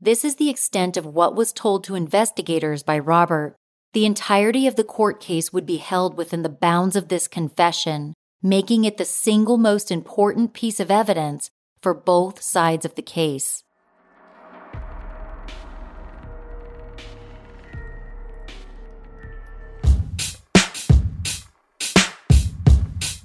This 0.00 0.24
is 0.24 0.36
the 0.36 0.48
extent 0.48 0.96
of 0.96 1.06
what 1.06 1.34
was 1.34 1.52
told 1.52 1.82
to 1.84 1.96
investigators 1.96 2.84
by 2.84 3.00
Robert. 3.00 3.56
The 3.94 4.06
entirety 4.06 4.68
of 4.68 4.76
the 4.76 4.84
court 4.84 5.18
case 5.18 5.52
would 5.52 5.66
be 5.66 5.78
held 5.78 6.16
within 6.16 6.42
the 6.42 6.48
bounds 6.48 6.94
of 6.94 7.08
this 7.08 7.26
confession, 7.26 8.14
making 8.44 8.84
it 8.84 8.96
the 8.98 9.04
single 9.04 9.58
most 9.58 9.90
important 9.90 10.52
piece 10.52 10.78
of 10.78 10.92
evidence 10.92 11.50
for 11.82 11.94
both 11.94 12.40
sides 12.40 12.84
of 12.84 12.94
the 12.94 13.02
case. 13.02 13.63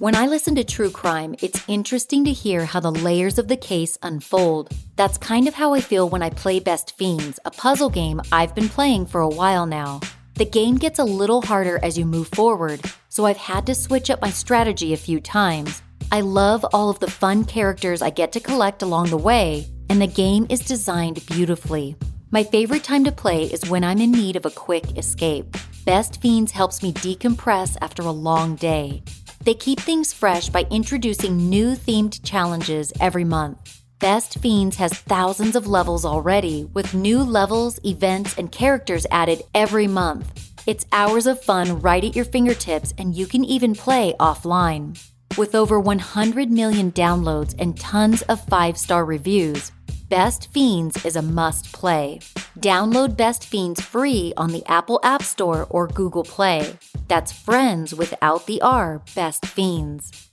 When 0.00 0.14
I 0.14 0.28
listen 0.28 0.54
to 0.54 0.64
true 0.64 0.88
crime, 0.88 1.34
it's 1.42 1.62
interesting 1.68 2.24
to 2.24 2.32
hear 2.32 2.64
how 2.64 2.80
the 2.80 2.90
layers 2.90 3.38
of 3.38 3.48
the 3.48 3.56
case 3.58 3.98
unfold. 4.02 4.72
That's 4.96 5.18
kind 5.18 5.46
of 5.46 5.52
how 5.52 5.74
I 5.74 5.82
feel 5.82 6.08
when 6.08 6.22
I 6.22 6.30
play 6.30 6.58
Best 6.58 6.96
Fiends, 6.96 7.38
a 7.44 7.50
puzzle 7.50 7.90
game 7.90 8.22
I've 8.32 8.54
been 8.54 8.70
playing 8.70 9.04
for 9.04 9.20
a 9.20 9.28
while 9.28 9.66
now. 9.66 10.00
The 10.36 10.46
game 10.46 10.78
gets 10.78 11.00
a 11.00 11.04
little 11.04 11.42
harder 11.42 11.78
as 11.82 11.98
you 11.98 12.06
move 12.06 12.28
forward, 12.28 12.80
so 13.10 13.26
I've 13.26 13.36
had 13.36 13.66
to 13.66 13.74
switch 13.74 14.08
up 14.08 14.22
my 14.22 14.30
strategy 14.30 14.94
a 14.94 14.96
few 14.96 15.20
times. 15.20 15.82
I 16.10 16.22
love 16.22 16.64
all 16.72 16.88
of 16.88 17.00
the 17.00 17.10
fun 17.10 17.44
characters 17.44 18.00
I 18.00 18.08
get 18.08 18.32
to 18.32 18.40
collect 18.40 18.80
along 18.80 19.10
the 19.10 19.18
way, 19.18 19.66
and 19.90 20.00
the 20.00 20.06
game 20.06 20.46
is 20.48 20.60
designed 20.60 21.26
beautifully. 21.26 21.94
My 22.30 22.42
favorite 22.42 22.84
time 22.84 23.04
to 23.04 23.12
play 23.12 23.42
is 23.44 23.68
when 23.68 23.84
I'm 23.84 24.00
in 24.00 24.12
need 24.12 24.36
of 24.36 24.46
a 24.46 24.50
quick 24.50 24.96
escape. 24.96 25.58
Best 25.84 26.22
Fiends 26.22 26.52
helps 26.52 26.82
me 26.82 26.94
decompress 26.94 27.76
after 27.82 28.00
a 28.00 28.10
long 28.10 28.56
day. 28.56 29.02
They 29.42 29.54
keep 29.54 29.80
things 29.80 30.12
fresh 30.12 30.50
by 30.50 30.66
introducing 30.70 31.48
new 31.48 31.74
themed 31.74 32.22
challenges 32.22 32.92
every 33.00 33.24
month. 33.24 33.80
Best 33.98 34.38
Fiends 34.38 34.76
has 34.76 34.92
thousands 34.92 35.56
of 35.56 35.66
levels 35.66 36.04
already, 36.04 36.68
with 36.74 36.92
new 36.92 37.22
levels, 37.22 37.80
events, 37.82 38.36
and 38.36 38.52
characters 38.52 39.06
added 39.10 39.42
every 39.54 39.86
month. 39.86 40.50
It's 40.66 40.86
hours 40.92 41.26
of 41.26 41.42
fun 41.42 41.80
right 41.80 42.04
at 42.04 42.14
your 42.14 42.26
fingertips, 42.26 42.92
and 42.98 43.14
you 43.14 43.26
can 43.26 43.42
even 43.44 43.74
play 43.74 44.14
offline. 44.20 44.98
With 45.38 45.54
over 45.54 45.80
100 45.80 46.50
million 46.50 46.92
downloads 46.92 47.54
and 47.58 47.80
tons 47.80 48.20
of 48.22 48.44
five 48.44 48.76
star 48.76 49.06
reviews, 49.06 49.72
Best 50.10 50.52
Fiends 50.52 51.02
is 51.04 51.16
a 51.16 51.22
must 51.22 51.72
play. 51.72 52.20
Download 52.58 53.16
Best 53.16 53.44
Fiends 53.44 53.80
free 53.80 54.34
on 54.36 54.52
the 54.52 54.62
Apple 54.66 55.00
App 55.02 55.22
Store 55.22 55.66
or 55.70 55.86
Google 55.86 56.24
Play. 56.24 56.74
That's 57.10 57.32
friends 57.32 57.92
without 57.92 58.46
the 58.46 58.62
R, 58.62 59.02
Best 59.16 59.44
Fiends. 59.44 60.30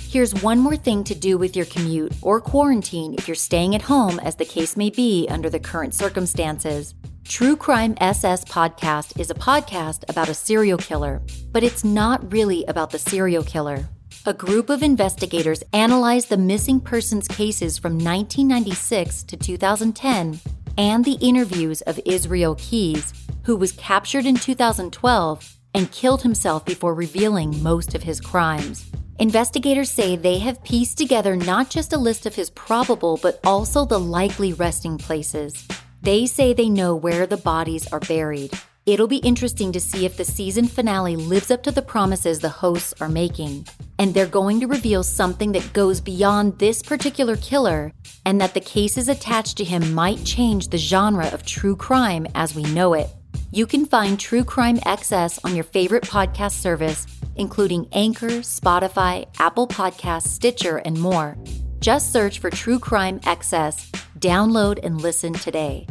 Here's 0.00 0.40
one 0.40 0.60
more 0.60 0.76
thing 0.76 1.02
to 1.02 1.16
do 1.16 1.36
with 1.36 1.56
your 1.56 1.66
commute 1.66 2.12
or 2.22 2.40
quarantine 2.40 3.14
if 3.14 3.26
you're 3.26 3.34
staying 3.34 3.74
at 3.74 3.82
home, 3.82 4.20
as 4.20 4.36
the 4.36 4.44
case 4.44 4.76
may 4.76 4.88
be 4.88 5.26
under 5.28 5.50
the 5.50 5.58
current 5.58 5.94
circumstances. 5.94 6.94
True 7.24 7.56
Crime 7.56 7.96
XS 7.96 8.44
Podcast 8.44 9.18
is 9.18 9.30
a 9.30 9.34
podcast 9.34 10.08
about 10.08 10.28
a 10.28 10.34
serial 10.34 10.78
killer, 10.78 11.20
but 11.50 11.64
it's 11.64 11.82
not 11.82 12.32
really 12.32 12.64
about 12.66 12.90
the 12.90 13.00
serial 13.00 13.42
killer 13.42 13.88
a 14.28 14.34
group 14.34 14.68
of 14.68 14.82
investigators 14.82 15.62
analyzed 15.72 16.28
the 16.28 16.36
missing 16.36 16.80
persons 16.80 17.26
cases 17.26 17.78
from 17.78 17.94
1996 17.94 19.22
to 19.22 19.38
2010 19.38 20.38
and 20.78 21.04
the 21.04 21.18
interviews 21.20 21.82
of 21.82 22.00
Israel 22.06 22.54
Keyes, 22.54 23.12
who 23.42 23.56
was 23.56 23.72
captured 23.72 24.24
in 24.24 24.36
2012 24.36 25.56
and 25.74 25.90
killed 25.90 26.22
himself 26.22 26.64
before 26.64 26.94
revealing 26.94 27.62
most 27.62 27.94
of 27.94 28.04
his 28.04 28.20
crimes. 28.20 28.90
Investigators 29.18 29.90
say 29.90 30.14
they 30.14 30.38
have 30.38 30.62
pieced 30.62 30.96
together 30.96 31.34
not 31.34 31.68
just 31.68 31.92
a 31.92 31.98
list 31.98 32.24
of 32.24 32.36
his 32.36 32.50
probable, 32.50 33.18
but 33.20 33.40
also 33.44 33.84
the 33.84 33.98
likely 33.98 34.52
resting 34.52 34.96
places. 34.96 35.66
They 36.00 36.26
say 36.26 36.52
they 36.52 36.68
know 36.68 36.94
where 36.94 37.26
the 37.26 37.36
bodies 37.36 37.92
are 37.92 38.00
buried. 38.00 38.52
It'll 38.88 39.06
be 39.06 39.18
interesting 39.18 39.70
to 39.72 39.80
see 39.80 40.06
if 40.06 40.16
the 40.16 40.24
season 40.24 40.66
finale 40.66 41.14
lives 41.14 41.50
up 41.50 41.62
to 41.64 41.70
the 41.70 41.82
promises 41.82 42.38
the 42.38 42.48
hosts 42.48 42.94
are 43.02 43.08
making. 43.10 43.66
And 43.98 44.14
they're 44.14 44.24
going 44.24 44.60
to 44.60 44.66
reveal 44.66 45.02
something 45.02 45.52
that 45.52 45.74
goes 45.74 46.00
beyond 46.00 46.58
this 46.58 46.82
particular 46.82 47.36
killer, 47.36 47.92
and 48.24 48.40
that 48.40 48.54
the 48.54 48.62
cases 48.62 49.10
attached 49.10 49.58
to 49.58 49.64
him 49.64 49.92
might 49.92 50.24
change 50.24 50.68
the 50.68 50.78
genre 50.78 51.26
of 51.26 51.44
true 51.44 51.76
crime 51.76 52.26
as 52.34 52.54
we 52.54 52.62
know 52.62 52.94
it. 52.94 53.10
You 53.50 53.66
can 53.66 53.84
find 53.84 54.18
True 54.18 54.42
Crime 54.42 54.78
XS 54.78 55.38
on 55.44 55.54
your 55.54 55.64
favorite 55.64 56.04
podcast 56.04 56.52
service, 56.52 57.06
including 57.36 57.88
Anchor, 57.92 58.40
Spotify, 58.40 59.26
Apple 59.38 59.68
Podcasts, 59.68 60.28
Stitcher, 60.28 60.78
and 60.78 60.98
more. 60.98 61.36
Just 61.80 62.10
search 62.10 62.38
for 62.38 62.48
True 62.48 62.78
Crime 62.78 63.20
XS, 63.20 63.90
download, 64.18 64.82
and 64.82 64.98
listen 64.98 65.34
today. 65.34 65.86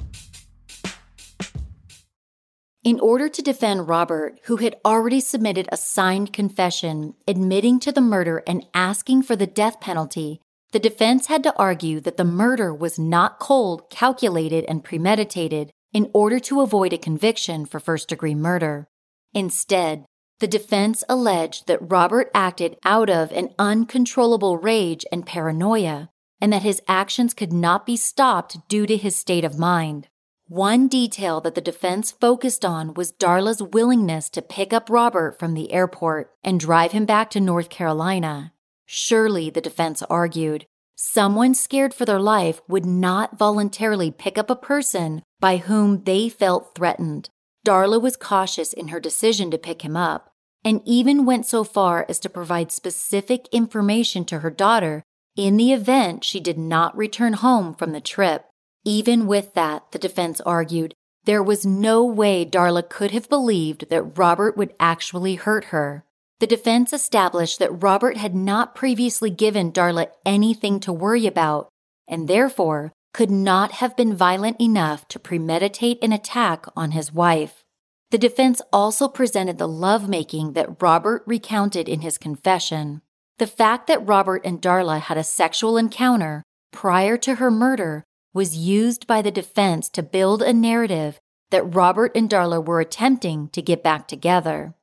In 2.87 3.01
order 3.01 3.27
to 3.27 3.41
defend 3.41 3.89
Robert, 3.89 4.39
who 4.45 4.55
had 4.55 4.77
already 4.85 5.19
submitted 5.19 5.67
a 5.69 5.75
signed 5.75 6.31
confession 6.31 7.15
admitting 7.27 7.81
to 7.81 7.91
the 7.91 7.99
murder 7.99 8.41
and 8.47 8.65
asking 8.73 9.23
for 9.23 9.35
the 9.35 9.45
death 9.45 9.81
penalty, 9.81 10.39
the 10.71 10.79
defense 10.79 11.27
had 11.27 11.43
to 11.43 11.55
argue 11.57 11.99
that 11.99 12.15
the 12.15 12.23
murder 12.23 12.73
was 12.73 12.97
not 12.97 13.39
cold, 13.39 13.89
calculated, 13.89 14.63
and 14.69 14.85
premeditated 14.85 15.69
in 15.91 16.09
order 16.13 16.39
to 16.39 16.61
avoid 16.61 16.93
a 16.93 16.97
conviction 16.97 17.65
for 17.65 17.81
first 17.81 18.07
degree 18.07 18.35
murder. 18.35 18.87
Instead, 19.33 20.05
the 20.39 20.47
defense 20.47 21.03
alleged 21.09 21.67
that 21.67 21.91
Robert 21.91 22.31
acted 22.33 22.77
out 22.85 23.09
of 23.09 23.33
an 23.33 23.49
uncontrollable 23.59 24.55
rage 24.55 25.05
and 25.11 25.25
paranoia, 25.25 26.09
and 26.39 26.53
that 26.53 26.63
his 26.63 26.81
actions 26.87 27.33
could 27.33 27.51
not 27.51 27.85
be 27.85 27.97
stopped 27.97 28.65
due 28.69 28.85
to 28.85 28.95
his 28.95 29.13
state 29.13 29.43
of 29.43 29.59
mind. 29.59 30.07
One 30.49 30.87
detail 30.87 31.41
that 31.41 31.55
the 31.55 31.61
defense 31.61 32.11
focused 32.11 32.63
on 32.63 32.93
was 32.93 33.11
Darla's 33.11 33.61
willingness 33.61 34.29
to 34.29 34.41
pick 34.41 34.71
up 34.71 34.89
Robert 34.89 35.37
from 35.37 35.53
the 35.53 35.73
airport 35.73 36.31
and 36.41 36.57
drive 36.57 36.93
him 36.93 37.05
back 37.05 37.29
to 37.31 37.41
North 37.41 37.69
Carolina. 37.69 38.53
Surely, 38.85 39.49
the 39.49 39.59
defense 39.59 40.01
argued, 40.03 40.65
someone 40.95 41.53
scared 41.53 41.93
for 41.93 42.05
their 42.05 42.21
life 42.21 42.61
would 42.69 42.85
not 42.85 43.37
voluntarily 43.37 44.09
pick 44.09 44.37
up 44.37 44.49
a 44.49 44.55
person 44.55 45.21
by 45.41 45.57
whom 45.57 46.05
they 46.05 46.29
felt 46.29 46.73
threatened. 46.73 47.29
Darla 47.65 48.01
was 48.01 48.15
cautious 48.15 48.71
in 48.71 48.87
her 48.87 49.01
decision 49.01 49.51
to 49.51 49.57
pick 49.57 49.81
him 49.81 49.97
up 49.97 50.31
and 50.63 50.81
even 50.85 51.25
went 51.25 51.45
so 51.45 51.65
far 51.65 52.05
as 52.07 52.19
to 52.19 52.29
provide 52.29 52.71
specific 52.71 53.49
information 53.51 54.23
to 54.23 54.39
her 54.39 54.49
daughter 54.49 55.03
in 55.35 55.57
the 55.57 55.73
event 55.73 56.23
she 56.23 56.39
did 56.39 56.57
not 56.57 56.95
return 56.95 57.33
home 57.33 57.75
from 57.75 57.91
the 57.91 57.99
trip. 57.99 58.45
Even 58.87 59.27
with 59.27 59.53
that, 59.53 59.91
the 59.91 59.99
defense 59.99 60.39
argued, 60.39 60.93
there 61.25 61.43
was 61.43 61.65
no 61.65 62.05
way 62.05 62.45
Darla 62.45 62.87
could 62.87 63.11
have 63.11 63.27
believed 63.27 63.89
that 63.89 64.17
Robert 64.17 64.55
would 64.55 64.73
actually 64.79 65.35
hurt 65.35 65.65
her. 65.75 66.05
The 66.39 66.47
defense 66.47 66.93
established 66.93 67.59
that 67.59 67.83
Robert 67.83 68.15
had 68.15 68.33
not 68.33 68.75
previously 68.75 69.29
given 69.29 69.73
Darla 69.73 70.07
anything 70.25 70.79
to 70.79 70.93
worry 70.93 71.27
about, 71.27 71.67
and 72.07 72.29
therefore 72.29 72.93
could 73.13 73.29
not 73.29 73.73
have 73.73 73.97
been 73.97 74.15
violent 74.15 74.55
enough 74.61 75.05
to 75.09 75.19
premeditate 75.19 76.01
an 76.01 76.13
attack 76.13 76.65
on 76.73 76.91
his 76.91 77.11
wife. 77.11 77.65
The 78.11 78.17
defense 78.17 78.61
also 78.71 79.09
presented 79.09 79.57
the 79.57 79.67
lovemaking 79.67 80.53
that 80.53 80.81
Robert 80.81 81.23
recounted 81.25 81.89
in 81.89 81.99
his 81.99 82.17
confession. 82.17 83.01
The 83.37 83.47
fact 83.47 83.87
that 83.87 84.07
Robert 84.07 84.45
and 84.45 84.61
Darla 84.61 85.01
had 85.01 85.17
a 85.17 85.25
sexual 85.25 85.75
encounter 85.75 86.43
prior 86.71 87.17
to 87.17 87.35
her 87.35 87.51
murder 87.51 88.05
was 88.37 88.55
used 88.55 89.07
by 89.07 89.19
the 89.23 89.31
defense 89.31 89.89
to 89.89 90.03
build 90.03 90.43
a 90.43 90.53
narrative 90.53 91.19
that 91.49 91.63
Robert 91.63 92.11
and 92.15 92.29
Darla 92.29 92.63
were 92.63 92.79
attempting 92.79 93.49
to 93.49 93.63
get 93.63 93.81
back 93.81 94.07
together. 94.07 94.75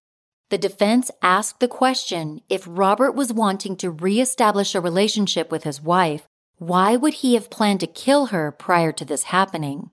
The 0.51 0.59
defense 0.59 1.09
asked 1.23 1.61
the 1.61 1.69
question 1.69 2.40
if 2.49 2.67
Robert 2.67 3.12
was 3.12 3.33
wanting 3.33 3.77
to 3.77 3.93
reestablish 3.93 4.75
a 4.75 4.81
relationship 4.81 5.53
with 5.53 5.62
his 5.62 5.81
wife, 5.81 6.27
why 6.59 6.97
would 6.97 7.14
he 7.14 7.35
have 7.35 7.49
planned 7.49 7.79
to 7.81 7.87
kill 7.87 8.27
her 8.27 8.51
prior 8.51 8.90
to 8.90 9.05
this 9.05 9.25
happening? 9.25 9.90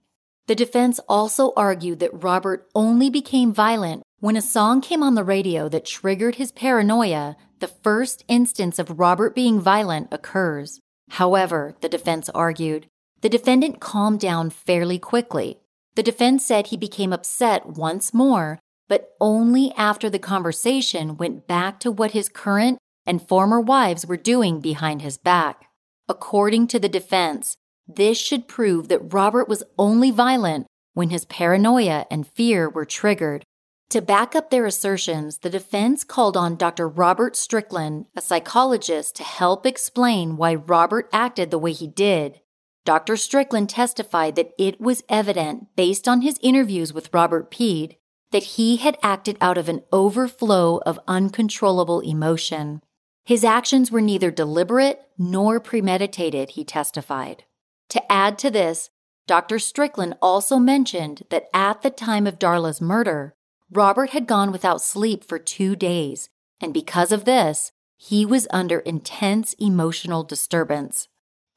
The 0.47 0.55
defense 0.55 0.99
also 1.07 1.53
argued 1.55 1.99
that 1.99 2.23
Robert 2.23 2.67
only 2.73 3.11
became 3.11 3.53
violent 3.53 4.01
when 4.19 4.35
a 4.35 4.41
song 4.41 4.81
came 4.81 5.03
on 5.03 5.13
the 5.13 5.23
radio 5.23 5.69
that 5.69 5.85
triggered 5.85 6.35
his 6.35 6.51
paranoia. 6.51 7.37
The 7.59 7.67
first 7.67 8.25
instance 8.27 8.79
of 8.79 8.97
Robert 8.97 9.35
being 9.35 9.61
violent 9.61 10.07
occurs. 10.11 10.79
However, 11.11 11.75
the 11.81 11.89
defense 11.89 12.27
argued, 12.29 12.87
the 13.21 13.29
defendant 13.29 13.79
calmed 13.79 14.19
down 14.19 14.49
fairly 14.49 14.99
quickly. 14.99 15.59
The 15.95 16.03
defense 16.03 16.45
said 16.45 16.67
he 16.67 16.77
became 16.77 17.13
upset 17.13 17.65
once 17.65 18.13
more, 18.13 18.59
but 18.89 19.11
only 19.21 19.71
after 19.77 20.09
the 20.09 20.19
conversation 20.19 21.17
went 21.17 21.47
back 21.47 21.79
to 21.79 21.91
what 21.91 22.11
his 22.11 22.29
current 22.29 22.77
and 23.05 23.25
former 23.25 23.61
wives 23.61 24.05
were 24.05 24.17
doing 24.17 24.59
behind 24.59 25.01
his 25.01 25.17
back. 25.17 25.67
According 26.09 26.67
to 26.67 26.79
the 26.79 26.89
defense, 26.89 27.55
this 27.87 28.17
should 28.17 28.47
prove 28.47 28.89
that 28.89 29.13
Robert 29.13 29.47
was 29.47 29.63
only 29.77 30.11
violent 30.11 30.67
when 30.93 31.09
his 31.09 31.23
paranoia 31.25 32.05
and 32.11 32.27
fear 32.27 32.69
were 32.69 32.85
triggered. 32.85 33.43
To 33.91 34.01
back 34.01 34.35
up 34.35 34.49
their 34.49 34.65
assertions, 34.65 35.37
the 35.37 35.49
defense 35.49 36.03
called 36.03 36.35
on 36.35 36.55
Dr. 36.57 36.87
Robert 36.87 37.35
Strickland, 37.35 38.07
a 38.15 38.21
psychologist, 38.21 39.15
to 39.17 39.23
help 39.23 39.65
explain 39.65 40.37
why 40.37 40.55
Robert 40.55 41.09
acted 41.13 41.49
the 41.49 41.59
way 41.59 41.71
he 41.71 41.87
did. 41.87 42.40
Dr. 42.83 43.15
Strickland 43.15 43.69
testified 43.69 44.35
that 44.35 44.53
it 44.57 44.81
was 44.81 45.03
evident, 45.07 45.67
based 45.75 46.07
on 46.07 46.21
his 46.21 46.39
interviews 46.41 46.93
with 46.93 47.13
Robert 47.13 47.51
Peede, 47.51 47.97
that 48.31 48.43
he 48.43 48.77
had 48.77 48.97
acted 49.03 49.37
out 49.39 49.57
of 49.57 49.69
an 49.69 49.83
overflow 49.91 50.77
of 50.85 50.99
uncontrollable 51.07 51.99
emotion. 51.99 52.81
His 53.23 53.43
actions 53.43 53.91
were 53.91 54.01
neither 54.01 54.31
deliberate 54.31 55.01
nor 55.17 55.59
premeditated, 55.59 56.51
he 56.51 56.63
testified. 56.63 57.43
To 57.89 58.11
add 58.11 58.39
to 58.39 58.49
this, 58.49 58.89
Dr. 59.27 59.59
Strickland 59.59 60.15
also 60.21 60.57
mentioned 60.57 61.23
that 61.29 61.49
at 61.53 61.83
the 61.83 61.91
time 61.91 62.25
of 62.25 62.39
Darla's 62.39 62.81
murder, 62.81 63.35
Robert 63.69 64.09
had 64.09 64.27
gone 64.27 64.51
without 64.51 64.81
sleep 64.81 65.23
for 65.23 65.37
two 65.37 65.75
days, 65.75 66.29
and 66.59 66.73
because 66.73 67.11
of 67.11 67.25
this, 67.25 67.71
he 67.95 68.25
was 68.25 68.47
under 68.49 68.79
intense 68.79 69.53
emotional 69.59 70.23
disturbance. 70.23 71.07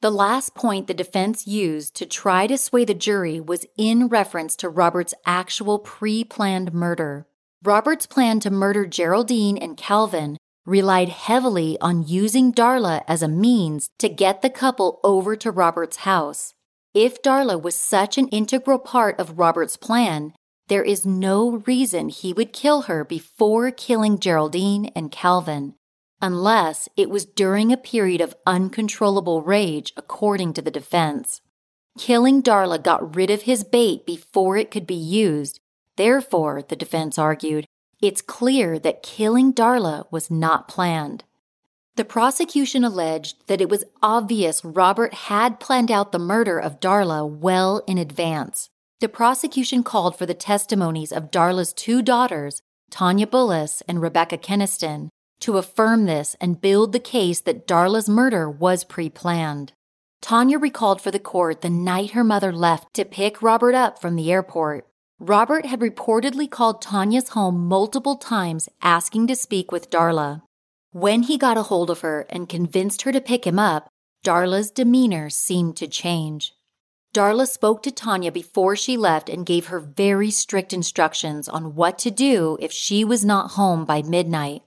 The 0.05 0.11
last 0.11 0.53
point 0.53 0.85
the 0.85 0.93
defense 0.93 1.47
used 1.47 1.95
to 1.95 2.05
try 2.05 2.45
to 2.45 2.59
sway 2.59 2.85
the 2.85 2.93
jury 2.93 3.41
was 3.41 3.65
in 3.75 4.07
reference 4.07 4.55
to 4.57 4.69
Robert's 4.69 5.15
actual 5.25 5.79
pre 5.79 6.23
planned 6.23 6.75
murder. 6.75 7.25
Robert's 7.63 8.05
plan 8.05 8.39
to 8.41 8.51
murder 8.51 8.85
Geraldine 8.85 9.57
and 9.57 9.75
Calvin 9.75 10.37
relied 10.63 11.09
heavily 11.09 11.75
on 11.81 12.07
using 12.07 12.53
Darla 12.53 13.03
as 13.07 13.23
a 13.23 13.27
means 13.27 13.89
to 13.97 14.07
get 14.07 14.43
the 14.43 14.49
couple 14.51 14.99
over 15.03 15.35
to 15.37 15.49
Robert's 15.49 15.97
house. 15.97 16.53
If 16.93 17.23
Darla 17.23 17.59
was 17.59 17.73
such 17.73 18.19
an 18.19 18.27
integral 18.27 18.77
part 18.77 19.19
of 19.19 19.39
Robert's 19.39 19.75
plan, 19.75 20.33
there 20.67 20.83
is 20.83 21.07
no 21.07 21.63
reason 21.65 22.09
he 22.09 22.31
would 22.31 22.53
kill 22.53 22.83
her 22.83 23.03
before 23.03 23.71
killing 23.71 24.19
Geraldine 24.19 24.91
and 24.95 25.11
Calvin 25.11 25.73
unless 26.21 26.89
it 26.95 27.09
was 27.09 27.25
during 27.25 27.71
a 27.71 27.77
period 27.77 28.21
of 28.21 28.35
uncontrollable 28.45 29.41
rage, 29.41 29.93
according 29.97 30.53
to 30.53 30.61
the 30.61 30.71
defense. 30.71 31.41
Killing 31.97 32.43
Darla 32.43 32.81
got 32.81 33.15
rid 33.15 33.29
of 33.29 33.43
his 33.43 33.63
bait 33.63 34.05
before 34.05 34.57
it 34.57 34.71
could 34.71 34.85
be 34.85 34.95
used. 34.95 35.59
Therefore, 35.95 36.61
the 36.61 36.75
defense 36.75 37.17
argued, 37.17 37.65
it's 38.01 38.21
clear 38.21 38.77
that 38.79 39.03
killing 39.03 39.53
Darla 39.53 40.05
was 40.11 40.29
not 40.29 40.67
planned. 40.67 41.23
The 41.95 42.03
prosecution 42.03 42.83
alleged 42.83 43.47
that 43.47 43.61
it 43.61 43.69
was 43.69 43.85
obvious 44.03 44.65
Robert 44.65 45.13
had 45.13 45.61
planned 45.61 45.89
out 45.89 46.11
the 46.11 46.19
murder 46.19 46.59
of 46.59 46.81
Darla 46.81 47.27
well 47.27 47.81
in 47.87 47.97
advance. 47.97 48.69
The 48.99 49.07
prosecution 49.07 49.81
called 49.81 50.17
for 50.17 50.25
the 50.25 50.33
testimonies 50.33 51.13
of 51.13 51.31
Darla's 51.31 51.71
two 51.71 52.01
daughters, 52.01 52.61
Tanya 52.89 53.27
Bullis 53.27 53.81
and 53.87 54.01
Rebecca 54.01 54.37
Keniston, 54.37 55.09
to 55.41 55.57
affirm 55.57 56.05
this 56.05 56.35
and 56.39 56.61
build 56.61 56.91
the 56.91 56.99
case 56.99 57.41
that 57.41 57.67
Darla's 57.67 58.09
murder 58.09 58.49
was 58.49 58.83
pre 58.83 59.09
planned. 59.09 59.73
Tanya 60.21 60.57
recalled 60.57 61.01
for 61.01 61.11
the 61.11 61.19
court 61.19 61.61
the 61.61 61.69
night 61.69 62.11
her 62.11 62.23
mother 62.23 62.51
left 62.51 62.93
to 62.95 63.05
pick 63.05 63.41
Robert 63.41 63.75
up 63.75 63.99
from 63.99 64.15
the 64.15 64.31
airport. 64.31 64.87
Robert 65.19 65.65
had 65.65 65.79
reportedly 65.79 66.49
called 66.49 66.81
Tanya's 66.81 67.29
home 67.29 67.67
multiple 67.67 68.15
times 68.15 68.67
asking 68.81 69.27
to 69.27 69.35
speak 69.35 69.71
with 69.71 69.89
Darla. 69.89 70.41
When 70.91 71.23
he 71.23 71.37
got 71.37 71.57
a 71.57 71.63
hold 71.63 71.89
of 71.89 72.01
her 72.01 72.25
and 72.29 72.49
convinced 72.49 73.03
her 73.03 73.11
to 73.11 73.21
pick 73.21 73.45
him 73.45 73.59
up, 73.59 73.87
Darla's 74.25 74.71
demeanor 74.71 75.29
seemed 75.29 75.77
to 75.77 75.87
change. 75.87 76.53
Darla 77.13 77.47
spoke 77.47 77.81
to 77.83 77.91
Tanya 77.91 78.31
before 78.31 78.75
she 78.75 78.97
left 78.97 79.29
and 79.29 79.45
gave 79.45 79.67
her 79.67 79.79
very 79.79 80.31
strict 80.31 80.73
instructions 80.73 81.47
on 81.47 81.75
what 81.75 81.97
to 81.99 82.11
do 82.11 82.57
if 82.59 82.71
she 82.71 83.05
was 83.05 83.23
not 83.23 83.51
home 83.51 83.85
by 83.85 84.01
midnight. 84.01 84.63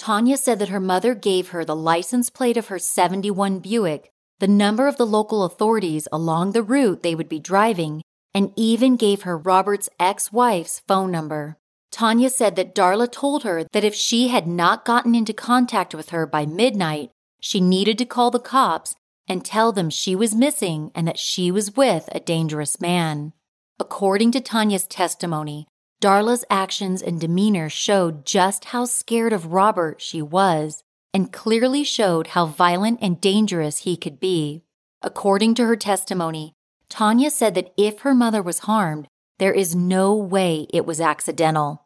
Tanya 0.00 0.38
said 0.38 0.58
that 0.60 0.70
her 0.70 0.80
mother 0.80 1.14
gave 1.14 1.48
her 1.48 1.62
the 1.62 1.76
license 1.76 2.30
plate 2.30 2.56
of 2.56 2.68
her 2.68 2.78
71 2.78 3.58
Buick, 3.58 4.10
the 4.38 4.48
number 4.48 4.88
of 4.88 4.96
the 4.96 5.04
local 5.04 5.44
authorities 5.44 6.08
along 6.10 6.52
the 6.52 6.62
route 6.62 7.02
they 7.02 7.14
would 7.14 7.28
be 7.28 7.38
driving, 7.38 8.00
and 8.32 8.50
even 8.56 8.96
gave 8.96 9.22
her 9.22 9.36
Robert's 9.36 9.90
ex 10.00 10.32
wife's 10.32 10.80
phone 10.88 11.10
number. 11.10 11.58
Tanya 11.92 12.30
said 12.30 12.56
that 12.56 12.74
Darla 12.74 13.12
told 13.12 13.42
her 13.42 13.64
that 13.74 13.84
if 13.84 13.94
she 13.94 14.28
had 14.28 14.46
not 14.46 14.86
gotten 14.86 15.14
into 15.14 15.34
contact 15.34 15.94
with 15.94 16.08
her 16.08 16.26
by 16.26 16.46
midnight, 16.46 17.10
she 17.38 17.60
needed 17.60 17.98
to 17.98 18.06
call 18.06 18.30
the 18.30 18.38
cops 18.38 18.94
and 19.28 19.44
tell 19.44 19.70
them 19.70 19.90
she 19.90 20.16
was 20.16 20.34
missing 20.34 20.90
and 20.94 21.06
that 21.06 21.18
she 21.18 21.50
was 21.50 21.76
with 21.76 22.08
a 22.12 22.20
dangerous 22.20 22.80
man. 22.80 23.34
According 23.78 24.32
to 24.32 24.40
Tanya's 24.40 24.86
testimony, 24.86 25.66
Darla's 26.00 26.46
actions 26.48 27.02
and 27.02 27.20
demeanor 27.20 27.68
showed 27.68 28.24
just 28.24 28.66
how 28.66 28.86
scared 28.86 29.34
of 29.34 29.52
Robert 29.52 30.00
she 30.00 30.22
was 30.22 30.82
and 31.12 31.32
clearly 31.32 31.84
showed 31.84 32.28
how 32.28 32.46
violent 32.46 32.98
and 33.02 33.20
dangerous 33.20 33.78
he 33.78 33.98
could 33.98 34.18
be. 34.18 34.62
According 35.02 35.54
to 35.56 35.66
her 35.66 35.76
testimony, 35.76 36.54
Tanya 36.88 37.30
said 37.30 37.54
that 37.54 37.72
if 37.76 38.00
her 38.00 38.14
mother 38.14 38.40
was 38.42 38.60
harmed, 38.60 39.08
there 39.38 39.52
is 39.52 39.74
no 39.74 40.14
way 40.14 40.66
it 40.72 40.86
was 40.86 41.00
accidental. 41.00 41.82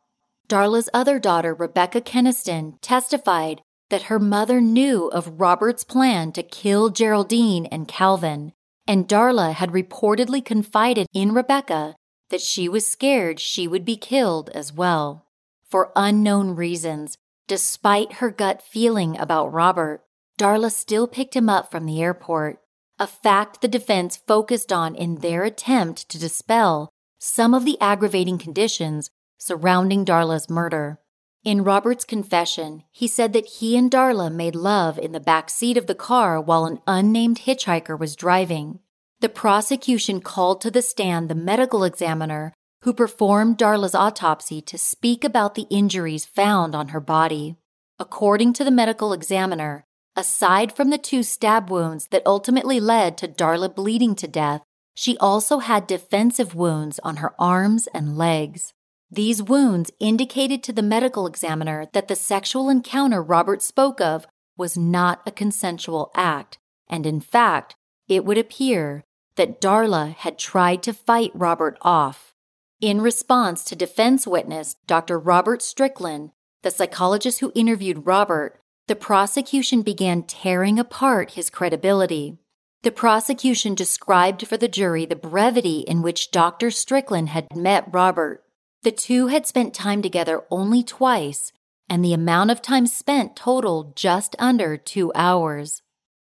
Darla's 0.49 0.89
other 0.95 1.19
daughter, 1.19 1.53
Rebecca 1.53 2.01
Keniston, 2.01 2.79
testified 2.81 3.63
that 3.91 4.05
her 4.05 4.19
mother 4.21 4.61
knew 4.61 5.09
of 5.09 5.41
Robert's 5.41 5.85
plan 5.85 6.31
to 6.33 6.43
kill 6.43 6.91
Geraldine 6.91 7.67
and 7.67 7.89
Calvin, 7.89 8.53
and 8.87 9.09
Darla 9.09 9.55
had 9.55 9.71
reportedly 9.71 10.45
confided 10.45 11.07
in 11.13 11.33
Rebecca 11.33 11.97
that 12.35 12.41
she 12.41 12.69
was 12.69 12.85
scared 12.85 13.39
she 13.39 13.69
would 13.69 13.85
be 13.85 13.97
killed 13.97 14.51
as 14.57 14.73
well. 14.73 15.25
For 15.71 15.93
unknown 15.95 16.57
reasons, 16.57 17.17
despite 17.47 18.15
her 18.15 18.29
gut 18.29 18.61
feeling 18.61 19.17
about 19.17 19.53
Robert, 19.53 20.03
Darla 20.37 20.73
still 20.73 21.07
picked 21.07 21.37
him 21.37 21.49
up 21.49 21.71
from 21.71 21.87
the 21.87 22.03
airport, 22.03 22.59
a 22.99 23.07
fact 23.07 23.61
the 23.61 23.69
defense 23.69 24.17
focused 24.17 24.73
on 24.73 24.97
in 24.97 25.21
their 25.21 25.45
attempt 25.45 26.09
to 26.09 26.19
dispel 26.19 26.89
some 27.21 27.55
of 27.55 27.65
the 27.65 27.81
aggravating 27.81 28.39
conditions 28.39 29.11
surrounding 29.39 30.05
Darla's 30.05 30.51
murder. 30.51 30.99
In 31.45 31.63
Robert's 31.63 32.05
confession, 32.05 32.83
he 32.91 33.07
said 33.07 33.33
that 33.35 33.47
he 33.47 33.77
and 33.77 33.89
Darla 33.89 34.29
made 34.29 34.57
love 34.57 34.99
in 34.99 35.13
the 35.13 35.21
back 35.21 35.51
seat 35.51 35.77
of 35.77 35.87
the 35.87 35.95
car 35.95 36.41
while 36.41 36.65
an 36.65 36.81
unnamed 36.89 37.43
hitchhiker 37.47 37.97
was 37.97 38.17
driving. 38.17 38.81
The 39.21 39.29
prosecution 39.29 40.21
called 40.21 40.61
to 40.63 40.71
the 40.71 40.83
stand 40.83 41.29
the 41.29 41.35
medical 41.35 41.85
examiner 41.85 42.53
who 42.83 42.93
performed 42.93 43.57
Darla's 43.57 43.95
autopsy 43.95 44.61
to 44.61 44.77
speak 44.77 45.25
about 45.25 45.55
the 45.55 45.67
injuries 45.71 46.27
found 46.27 46.75
on 46.75 46.89
her 46.89 47.01
body. 47.01 47.57
According 47.99 48.53
to 48.55 48.65
the 48.65 48.71
medical 48.71 49.13
examiner, 49.13 49.85
aside 50.17 50.75
from 50.77 50.91
the 50.91 50.99
two 50.99 51.23
stab 51.23 51.71
wounds 51.71 52.09
that 52.09 52.27
ultimately 52.27 52.81
led 52.81 53.17
to 53.19 53.29
Darla 53.29 53.75
bleeding 53.75 54.15
to 54.17 54.29
death, 54.29 54.63
she 54.95 55.17
also 55.19 55.59
had 55.59 55.87
defensive 55.87 56.55
wounds 56.55 57.01
on 57.03 57.17
her 57.17 57.35
arms 57.39 57.89
and 57.95 58.19
legs. 58.19 58.75
These 59.11 59.43
wounds 59.43 59.91
indicated 60.01 60.63
to 60.65 60.73
the 60.73 60.83
medical 60.83 61.27
examiner 61.27 61.87
that 61.93 62.09
the 62.09 62.17
sexual 62.17 62.69
encounter 62.69 63.23
Robert 63.23 63.63
spoke 63.63 64.01
of 64.01 64.27
was 64.57 64.77
not 64.77 65.23
a 65.27 65.31
consensual 65.31 66.11
act, 66.15 66.59
and 66.89 67.07
in 67.07 67.21
fact, 67.21 67.77
it 68.09 68.25
would 68.25 68.39
appear 68.39 69.05
that 69.37 69.61
Darla 69.61 70.15
had 70.15 70.39
tried 70.39 70.83
to 70.83 70.93
fight 70.93 71.31
Robert 71.35 71.77
off. 71.83 72.35
In 72.81 73.01
response 73.01 73.65
to 73.65 73.77
defense 73.77 74.27
witness 74.27 74.77
Dr. 74.87 75.19
Robert 75.19 75.63
Strickland, 75.63 76.31
the 76.63 76.71
psychologist 76.71 77.41
who 77.41 77.53
interviewed 77.55 78.07
Robert, 78.07 78.61
the 78.87 78.97
prosecution 78.97 79.83
began 79.83 80.23
tearing 80.23 80.79
apart 80.79 81.33
his 81.33 81.51
credibility. 81.51 82.39
The 82.83 82.91
prosecution 82.91 83.75
described 83.75 84.47
for 84.47 84.59
the 84.59 84.69
jury 84.69 85.07
the 85.07 85.17
brevity 85.17 85.81
in 85.81 86.03
which 86.03 86.31
Dr. 86.31 86.71
Strickland 86.71 87.31
had 87.31 87.47
met 87.57 87.89
Robert. 87.91 88.45
The 88.83 88.93
two 88.93 89.29
had 89.29 89.47
spent 89.47 89.73
time 89.73 90.03
together 90.03 90.43
only 90.51 90.83
twice, 90.83 91.53
and 91.89 92.05
the 92.05 92.13
amount 92.13 92.51
of 92.51 92.61
time 92.61 92.87
spent 92.87 93.37
totaled 93.37 93.97
just 93.97 94.37
under 94.39 94.77
two 94.77 95.11
hours. 95.15 95.81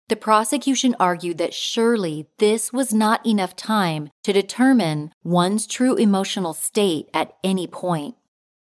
The 0.08 0.16
prosecution 0.16 0.96
argued 0.98 1.36
that 1.38 1.52
surely 1.52 2.28
this 2.38 2.72
was 2.72 2.94
not 2.94 3.24
enough 3.26 3.54
time 3.54 4.10
to 4.24 4.32
determine 4.32 5.12
one's 5.22 5.66
true 5.66 5.96
emotional 5.96 6.54
state 6.54 7.10
at 7.12 7.34
any 7.44 7.66
point. 7.66 8.16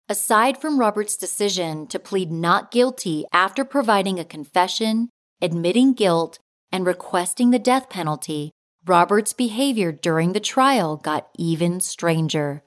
Aside 0.09 0.57
from 0.57 0.79
Robert's 0.81 1.17
decision 1.17 1.89
to 1.89 1.99
plead 1.99 2.33
not 2.33 2.71
guilty 2.71 3.27
after 3.33 3.65
providing 3.65 4.19
a 4.19 4.25
confession, 4.25 5.11
admitting 5.43 5.93
guilt, 5.93 6.39
and 6.73 6.87
requesting 6.87 7.51
the 7.51 7.59
death 7.59 7.91
penalty, 7.91 8.53
Robert's 8.87 9.33
behavior 9.35 9.93
during 9.93 10.33
the 10.33 10.41
trial 10.41 10.97
got 10.97 11.29
even 11.37 11.81
stranger. 11.81 12.63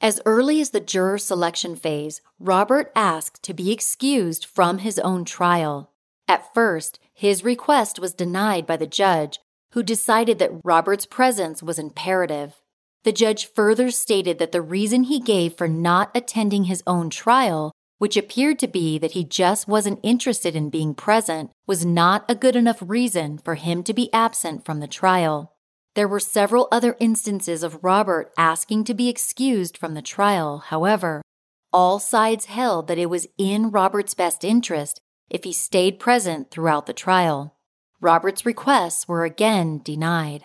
As 0.00 0.20
early 0.24 0.60
as 0.60 0.70
the 0.70 0.80
juror 0.80 1.18
selection 1.18 1.76
phase, 1.76 2.22
Robert 2.38 2.90
asked 2.94 3.42
to 3.42 3.52
be 3.52 3.70
excused 3.70 4.46
from 4.46 4.78
his 4.78 4.98
own 5.00 5.24
trial. 5.24 5.90
At 6.26 6.54
first, 6.54 7.00
his 7.14 7.44
request 7.44 7.98
was 7.98 8.12
denied 8.12 8.66
by 8.66 8.76
the 8.76 8.86
judge, 8.86 9.38
who 9.72 9.82
decided 9.82 10.38
that 10.38 10.60
Robert's 10.64 11.06
presence 11.06 11.62
was 11.62 11.78
imperative. 11.78 12.60
The 13.04 13.12
judge 13.12 13.46
further 13.46 13.90
stated 13.90 14.38
that 14.38 14.52
the 14.52 14.62
reason 14.62 15.04
he 15.04 15.20
gave 15.20 15.54
for 15.54 15.68
not 15.68 16.10
attending 16.14 16.64
his 16.64 16.82
own 16.86 17.10
trial, 17.10 17.72
which 17.98 18.16
appeared 18.16 18.58
to 18.58 18.66
be 18.66 18.98
that 18.98 19.12
he 19.12 19.24
just 19.24 19.68
wasn't 19.68 20.00
interested 20.02 20.56
in 20.56 20.70
being 20.70 20.94
present, 20.94 21.50
was 21.66 21.86
not 21.86 22.24
a 22.28 22.34
good 22.34 22.56
enough 22.56 22.82
reason 22.84 23.38
for 23.38 23.54
him 23.54 23.82
to 23.84 23.94
be 23.94 24.12
absent 24.12 24.64
from 24.64 24.80
the 24.80 24.88
trial. 24.88 25.52
There 25.94 26.08
were 26.08 26.20
several 26.20 26.66
other 26.72 26.96
instances 26.98 27.62
of 27.62 27.82
Robert 27.82 28.32
asking 28.36 28.84
to 28.84 28.94
be 28.94 29.08
excused 29.08 29.78
from 29.78 29.94
the 29.94 30.02
trial. 30.02 30.58
However, 30.58 31.22
all 31.72 31.98
sides 31.98 32.46
held 32.46 32.88
that 32.88 32.98
it 32.98 33.10
was 33.10 33.28
in 33.38 33.70
Robert's 33.70 34.14
best 34.14 34.44
interest 34.44 35.00
if 35.30 35.44
he 35.44 35.52
stayed 35.52 35.98
present 35.98 36.50
throughout 36.50 36.86
the 36.86 36.92
trial. 36.92 37.56
Robert's 38.00 38.44
requests 38.44 39.08
were 39.08 39.24
again 39.24 39.80
denied. 39.82 40.44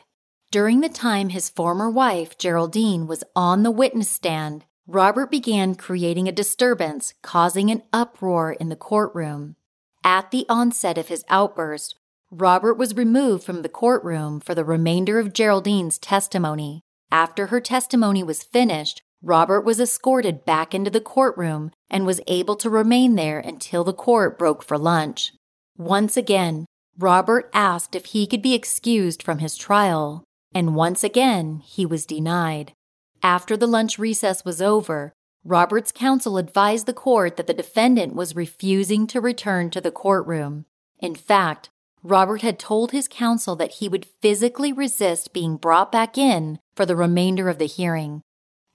During 0.52 0.82
the 0.82 0.90
time 0.90 1.30
his 1.30 1.50
former 1.50 1.90
wife, 1.90 2.38
Geraldine, 2.38 3.06
was 3.06 3.24
on 3.36 3.64
the 3.64 3.72
witness 3.72 4.10
stand, 4.10 4.66
Robert 4.88 5.30
began 5.30 5.76
creating 5.76 6.28
a 6.28 6.32
disturbance, 6.32 7.14
causing 7.22 7.70
an 7.70 7.84
uproar 7.94 8.54
in 8.54 8.70
the 8.70 8.76
courtroom. 8.76 9.56
At 10.04 10.32
the 10.32 10.48
onset 10.50 10.98
of 10.98 11.10
his 11.10 11.24
outburst, 11.30 11.96
Robert 12.32 12.76
was 12.76 12.96
removed 12.96 13.44
from 13.44 13.62
the 13.62 13.70
courtroom 13.70 14.40
for 14.40 14.56
the 14.56 14.64
remainder 14.64 15.20
of 15.20 15.34
Geraldine's 15.34 16.00
testimony. 16.00 16.82
After 17.12 17.48
her 17.48 17.62
testimony 17.62 18.24
was 18.24 18.44
finished, 18.44 19.04
Robert 19.22 19.62
was 19.62 19.80
escorted 19.80 20.46
back 20.46 20.74
into 20.74 20.90
the 20.90 21.02
courtroom 21.02 21.72
and 21.90 22.06
was 22.06 22.22
able 22.28 22.56
to 22.56 22.70
remain 22.70 23.16
there 23.16 23.40
until 23.40 23.84
the 23.84 23.94
court 23.94 24.40
broke 24.40 24.64
for 24.64 24.78
lunch. 24.78 25.34
Once 25.78 26.16
again, 26.16 26.66
Robert 26.98 27.50
asked 27.54 27.96
if 27.96 28.08
he 28.08 28.26
could 28.26 28.42
be 28.42 28.54
excused 28.54 29.22
from 29.22 29.40
his 29.40 29.58
trial, 29.58 30.24
and 30.54 30.76
once 30.76 31.04
again 31.04 31.62
he 31.66 31.86
was 31.86 32.06
denied. 32.06 32.74
After 33.22 33.58
the 33.58 33.68
lunch 33.68 34.00
recess 34.00 34.46
was 34.46 34.62
over, 34.62 35.14
Robert's 35.44 35.92
counsel 35.92 36.38
advised 36.38 36.86
the 36.86 36.94
court 36.94 37.38
that 37.38 37.48
the 37.48 37.54
defendant 37.54 38.16
was 38.16 38.36
refusing 38.36 39.08
to 39.08 39.22
return 39.22 39.70
to 39.72 39.82
the 39.82 39.92
courtroom. 39.92 40.66
In 41.00 41.16
fact, 41.16 41.70
Robert 42.04 42.42
had 42.42 42.60
told 42.60 42.92
his 42.92 43.08
counsel 43.08 43.56
that 43.58 43.76
he 43.76 43.90
would 43.90 44.06
physically 44.22 44.72
resist 44.72 45.34
being 45.34 45.58
brought 45.58 45.92
back 45.92 46.18
in 46.18 46.60
for 46.76 46.86
the 46.86 46.96
remainder 46.96 47.50
of 47.50 47.58
the 47.58 47.66
hearing. 47.66 48.22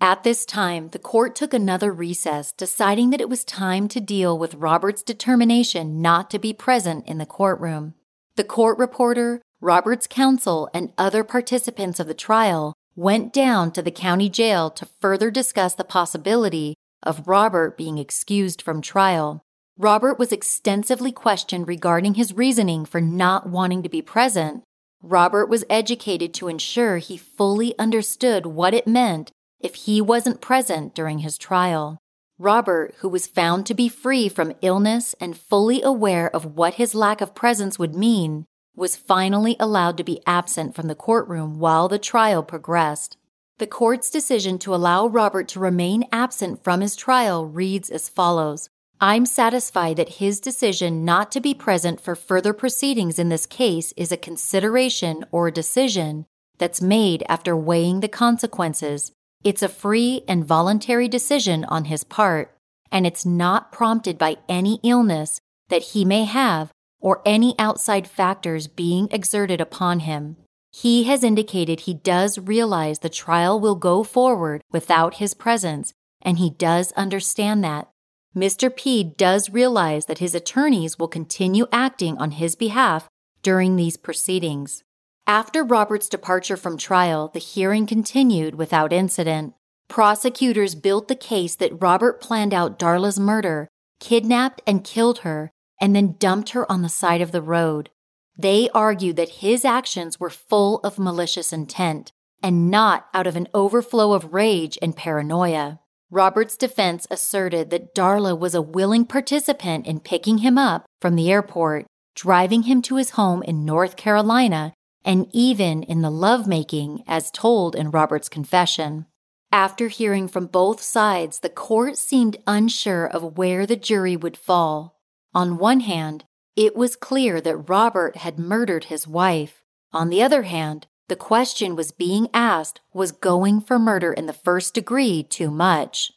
At 0.00 0.22
this 0.22 0.44
time, 0.44 0.90
the 0.90 0.98
court 0.98 1.34
took 1.34 1.54
another 1.54 1.92
recess, 1.92 2.52
deciding 2.52 3.10
that 3.10 3.20
it 3.20 3.28
was 3.28 3.44
time 3.44 3.88
to 3.88 4.00
deal 4.00 4.38
with 4.38 4.54
Robert's 4.54 5.02
determination 5.02 6.02
not 6.02 6.30
to 6.30 6.38
be 6.38 6.52
present 6.52 7.06
in 7.06 7.18
the 7.18 7.26
courtroom. 7.26 7.94
The 8.36 8.44
court 8.44 8.78
reporter, 8.78 9.40
Robert's 9.60 10.06
counsel, 10.06 10.68
and 10.74 10.92
other 10.98 11.24
participants 11.24 12.00
of 12.00 12.06
the 12.06 12.14
trial 12.14 12.74
went 12.96 13.32
down 13.32 13.72
to 13.72 13.82
the 13.82 13.90
county 13.90 14.28
jail 14.28 14.70
to 14.70 14.86
further 15.00 15.30
discuss 15.30 15.74
the 15.74 15.84
possibility 15.84 16.74
of 17.02 17.26
Robert 17.26 17.76
being 17.76 17.98
excused 17.98 18.62
from 18.62 18.82
trial. 18.82 19.42
Robert 19.76 20.18
was 20.18 20.32
extensively 20.32 21.12
questioned 21.12 21.66
regarding 21.66 22.14
his 22.14 22.32
reasoning 22.32 22.84
for 22.84 23.00
not 23.00 23.48
wanting 23.48 23.82
to 23.82 23.88
be 23.88 24.02
present. 24.02 24.62
Robert 25.02 25.48
was 25.48 25.64
educated 25.68 26.32
to 26.34 26.48
ensure 26.48 26.98
he 26.98 27.16
fully 27.16 27.76
understood 27.78 28.46
what 28.46 28.72
it 28.72 28.86
meant 28.86 29.32
if 29.64 29.74
he 29.74 30.00
wasn't 30.00 30.42
present 30.42 30.94
during 30.94 31.20
his 31.20 31.38
trial. 31.38 31.98
Robert, 32.38 32.94
who 32.98 33.08
was 33.08 33.26
found 33.26 33.64
to 33.64 33.74
be 33.74 33.88
free 33.88 34.28
from 34.28 34.52
illness 34.60 35.14
and 35.18 35.36
fully 35.36 35.80
aware 35.82 36.28
of 36.36 36.54
what 36.56 36.74
his 36.74 36.94
lack 36.94 37.20
of 37.20 37.34
presence 37.34 37.78
would 37.78 37.94
mean, 37.94 38.44
was 38.76 38.94
finally 38.94 39.56
allowed 39.58 39.96
to 39.96 40.04
be 40.04 40.20
absent 40.26 40.74
from 40.74 40.86
the 40.86 40.94
courtroom 40.94 41.58
while 41.58 41.88
the 41.88 41.98
trial 41.98 42.42
progressed. 42.42 43.16
The 43.58 43.66
court's 43.66 44.10
decision 44.10 44.58
to 44.58 44.74
allow 44.74 45.06
Robert 45.06 45.48
to 45.48 45.60
remain 45.60 46.04
absent 46.12 46.62
from 46.62 46.80
his 46.80 46.94
trial 46.94 47.46
reads 47.46 47.88
as 47.88 48.08
follows 48.08 48.68
I'm 49.00 49.26
satisfied 49.26 49.96
that 49.96 50.20
his 50.20 50.40
decision 50.40 51.04
not 51.04 51.32
to 51.32 51.40
be 51.40 51.54
present 51.54 52.00
for 52.00 52.14
further 52.14 52.52
proceedings 52.52 53.18
in 53.18 53.28
this 53.28 53.46
case 53.46 53.92
is 53.96 54.12
a 54.12 54.16
consideration 54.16 55.24
or 55.30 55.50
decision 55.50 56.26
that's 56.58 56.80
made 56.80 57.24
after 57.28 57.56
weighing 57.56 58.00
the 58.00 58.08
consequences. 58.08 59.12
It's 59.44 59.62
a 59.62 59.68
free 59.68 60.22
and 60.26 60.42
voluntary 60.42 61.06
decision 61.06 61.66
on 61.66 61.84
his 61.84 62.02
part, 62.02 62.56
and 62.90 63.06
it's 63.06 63.26
not 63.26 63.70
prompted 63.70 64.16
by 64.16 64.38
any 64.48 64.80
illness 64.82 65.38
that 65.68 65.82
he 65.92 66.02
may 66.06 66.24
have 66.24 66.72
or 66.98 67.20
any 67.26 67.54
outside 67.58 68.08
factors 68.08 68.68
being 68.68 69.06
exerted 69.10 69.60
upon 69.60 70.00
him. 70.00 70.36
He 70.72 71.04
has 71.04 71.22
indicated 71.22 71.80
he 71.80 71.92
does 71.92 72.38
realize 72.38 73.00
the 73.00 73.10
trial 73.10 73.60
will 73.60 73.74
go 73.74 74.02
forward 74.02 74.62
without 74.72 75.16
his 75.16 75.34
presence, 75.34 75.92
and 76.22 76.38
he 76.38 76.48
does 76.48 76.92
understand 76.92 77.62
that. 77.62 77.90
Mr. 78.34 78.74
Peede 78.74 79.14
does 79.18 79.50
realize 79.50 80.06
that 80.06 80.18
his 80.18 80.34
attorneys 80.34 80.98
will 80.98 81.06
continue 81.06 81.66
acting 81.70 82.16
on 82.16 82.30
his 82.32 82.56
behalf 82.56 83.10
during 83.42 83.76
these 83.76 83.98
proceedings. 83.98 84.82
After 85.26 85.64
Robert's 85.64 86.10
departure 86.10 86.56
from 86.56 86.76
trial, 86.76 87.28
the 87.32 87.38
hearing 87.38 87.86
continued 87.86 88.56
without 88.56 88.92
incident. 88.92 89.54
Prosecutors 89.88 90.74
built 90.74 91.08
the 91.08 91.16
case 91.16 91.54
that 91.56 91.80
Robert 91.80 92.20
planned 92.20 92.52
out 92.52 92.78
Darla's 92.78 93.18
murder, 93.18 93.68
kidnapped 94.00 94.60
and 94.66 94.84
killed 94.84 95.20
her, 95.20 95.50
and 95.80 95.96
then 95.96 96.16
dumped 96.18 96.50
her 96.50 96.70
on 96.70 96.82
the 96.82 96.90
side 96.90 97.22
of 97.22 97.32
the 97.32 97.40
road. 97.40 97.88
They 98.36 98.68
argued 98.74 99.16
that 99.16 99.40
his 99.40 99.64
actions 99.64 100.20
were 100.20 100.28
full 100.28 100.80
of 100.80 100.98
malicious 100.98 101.54
intent 101.54 102.12
and 102.42 102.70
not 102.70 103.06
out 103.14 103.26
of 103.26 103.36
an 103.36 103.48
overflow 103.54 104.12
of 104.12 104.34
rage 104.34 104.76
and 104.82 104.94
paranoia. 104.94 105.80
Robert's 106.10 106.58
defense 106.58 107.06
asserted 107.10 107.70
that 107.70 107.94
Darla 107.94 108.38
was 108.38 108.54
a 108.54 108.60
willing 108.60 109.06
participant 109.06 109.86
in 109.86 110.00
picking 110.00 110.38
him 110.38 110.58
up 110.58 110.84
from 111.00 111.16
the 111.16 111.32
airport, 111.32 111.86
driving 112.14 112.64
him 112.64 112.82
to 112.82 112.96
his 112.96 113.10
home 113.10 113.42
in 113.42 113.64
North 113.64 113.96
Carolina, 113.96 114.73
and 115.04 115.28
even 115.32 115.82
in 115.82 116.02
the 116.02 116.10
lovemaking 116.10 117.02
as 117.06 117.30
told 117.30 117.74
in 117.74 117.90
Robert's 117.90 118.28
confession. 118.28 119.06
After 119.52 119.88
hearing 119.88 120.26
from 120.26 120.46
both 120.46 120.80
sides, 120.80 121.40
the 121.40 121.48
court 121.48 121.96
seemed 121.96 122.38
unsure 122.46 123.06
of 123.06 123.38
where 123.38 123.66
the 123.66 123.76
jury 123.76 124.16
would 124.16 124.36
fall. 124.36 124.98
On 125.34 125.58
one 125.58 125.80
hand, 125.80 126.24
it 126.56 126.74
was 126.74 126.96
clear 126.96 127.40
that 127.40 127.68
Robert 127.68 128.16
had 128.16 128.38
murdered 128.38 128.84
his 128.84 129.06
wife. 129.06 129.62
On 129.92 130.08
the 130.08 130.22
other 130.22 130.42
hand, 130.42 130.86
the 131.08 131.16
question 131.16 131.76
was 131.76 131.92
being 131.92 132.28
asked 132.32 132.80
was 132.92 133.12
going 133.12 133.60
for 133.60 133.78
murder 133.78 134.12
in 134.12 134.26
the 134.26 134.32
first 134.32 134.74
degree 134.74 135.22
too 135.22 135.50
much? 135.50 136.10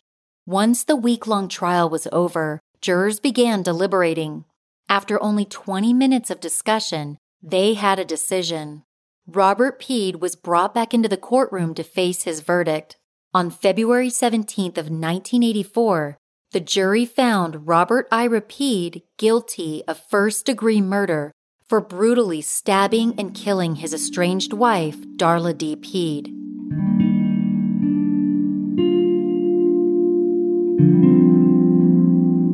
Once 0.45 0.83
the 0.83 0.95
week 0.95 1.27
long 1.27 1.49
trial 1.49 1.89
was 1.89 2.07
over, 2.11 2.61
jurors 2.81 3.19
began 3.19 3.61
deliberating. 3.61 4.45
After 4.88 5.21
only 5.21 5.43
20 5.43 5.93
minutes 5.93 6.29
of 6.29 6.39
discussion, 6.39 7.17
they 7.50 7.76
had 7.76 7.98
a 7.98 8.06
decision. 8.06 8.84
Robert 9.26 9.80
Peede 9.80 10.20
was 10.20 10.36
brought 10.36 10.74
back 10.74 10.93
into 10.93 11.08
the 11.08 11.16
courtroom 11.16 11.74
to 11.76 11.84
face 11.84 12.24
his 12.24 12.41
verdict. 12.41 12.98
On 13.34 13.50
February 13.50 14.10
17th 14.10 14.78
of 14.78 14.89
1984, 14.89 16.18
the 16.52 16.60
jury 16.60 17.06
found 17.06 17.68
Robert 17.68 18.08
I. 18.12 18.28
Peede 18.28 19.04
guilty 19.18 19.82
of 19.88 19.98
first-degree 19.98 20.82
murder 20.82 21.32
for 21.66 21.80
brutally 21.80 22.41
stabbing 22.41 23.14
and 23.18 23.34
killing 23.34 23.76
his 23.76 23.93
estranged 23.93 24.52
wife, 24.52 24.98
Darla 25.16 25.58
Dee 25.58 25.76
Peede. 25.78 26.28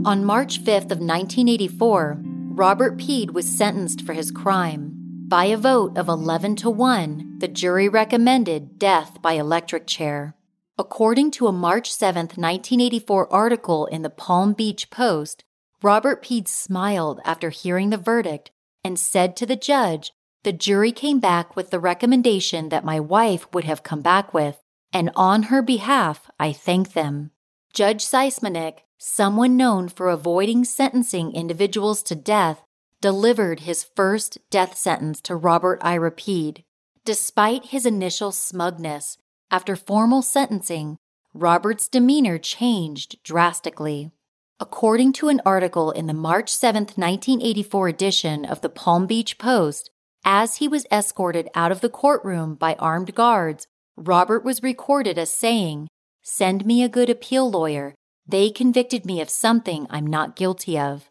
On 0.06 0.24
March 0.24 0.64
5th 0.64 0.92
of 0.92 1.00
1984, 1.00 2.33
Robert 2.56 3.00
Peede 3.00 3.32
was 3.32 3.50
sentenced 3.50 4.04
for 4.04 4.14
his 4.14 4.30
crime. 4.30 4.92
By 5.28 5.46
a 5.46 5.58
vote 5.58 5.98
of 5.98 6.08
11 6.08 6.56
to 6.58 6.70
1, 6.70 7.40
the 7.40 7.48
jury 7.48 7.90
recommended 7.90 8.78
death 8.78 9.20
by 9.24 9.34
electric 9.34 9.88
chair. 9.88 10.36
According 10.78 11.32
to 11.32 11.48
a 11.48 11.52
March 11.52 11.92
7, 11.92 12.26
1984 12.26 13.34
article 13.34 13.88
in 13.88 14.04
the 14.04 14.12
Palm 14.12 14.54
Beach 14.54 14.92
Post, 14.92 15.44
Robert 15.82 16.22
Peede 16.22 16.48
smiled 16.48 17.22
after 17.26 17.50
hearing 17.50 17.90
the 17.90 17.98
verdict 17.98 18.52
and 18.84 19.00
said 19.00 19.36
to 19.38 19.48
the 19.48 19.56
judge, 19.56 20.12
The 20.44 20.54
jury 20.54 20.92
came 20.92 21.20
back 21.20 21.56
with 21.56 21.72
the 21.72 21.80
recommendation 21.80 22.70
that 22.70 22.86
my 22.86 23.00
wife 23.00 23.48
would 23.52 23.64
have 23.64 23.82
come 23.82 24.02
back 24.02 24.32
with, 24.32 24.62
and 24.92 25.10
on 25.16 25.44
her 25.44 25.64
behalf, 25.64 26.30
I 26.40 26.54
thank 26.54 26.94
them. 26.94 27.32
Judge 27.74 28.06
Seisminik, 28.06 28.82
someone 29.06 29.58
known 29.58 29.90
for 29.90 30.08
avoiding 30.08 30.64
sentencing 30.64 31.34
individuals 31.34 32.02
to 32.02 32.16
death, 32.16 32.64
delivered 33.02 33.60
his 33.60 33.84
first 33.84 34.38
death 34.50 34.78
sentence 34.78 35.20
to 35.20 35.36
Robert 35.36 35.78
Ira 35.82 36.10
Peede. 36.10 36.64
Despite 37.04 37.66
his 37.66 37.86
initial 37.86 38.32
smugness, 38.32 39.18
after 39.52 39.76
formal 39.76 40.22
sentencing, 40.22 40.96
Robert's 41.34 41.90
demeanor 41.90 42.38
changed 42.38 43.22
drastically. 43.24 44.12
According 44.58 45.12
to 45.14 45.28
an 45.28 45.42
article 45.46 45.92
in 45.92 46.08
the 46.08 46.14
March 46.14 46.50
7, 46.50 46.84
1984 46.84 47.88
edition 47.90 48.46
of 48.46 48.62
the 48.62 48.70
Palm 48.70 49.06
Beach 49.06 49.38
Post, 49.38 49.90
as 50.24 50.56
he 50.56 50.70
was 50.70 50.88
escorted 50.90 51.50
out 51.54 51.74
of 51.74 51.82
the 51.82 51.90
courtroom 51.90 52.56
by 52.56 52.76
armed 52.76 53.14
guards, 53.14 53.68
Robert 53.98 54.46
was 54.46 54.64
recorded 54.64 55.18
as 55.18 55.30
saying, 55.30 55.90
Send 56.22 56.66
me 56.66 56.82
a 56.82 56.88
good 56.88 57.10
appeal 57.10 57.52
lawyer. 57.52 57.96
They 58.28 58.50
convicted 58.50 59.06
me 59.06 59.22
of 59.22 59.30
something 59.30 59.88
I'm 59.90 60.08
not 60.08 60.36
guilty 60.36 60.80
of. 60.80 61.10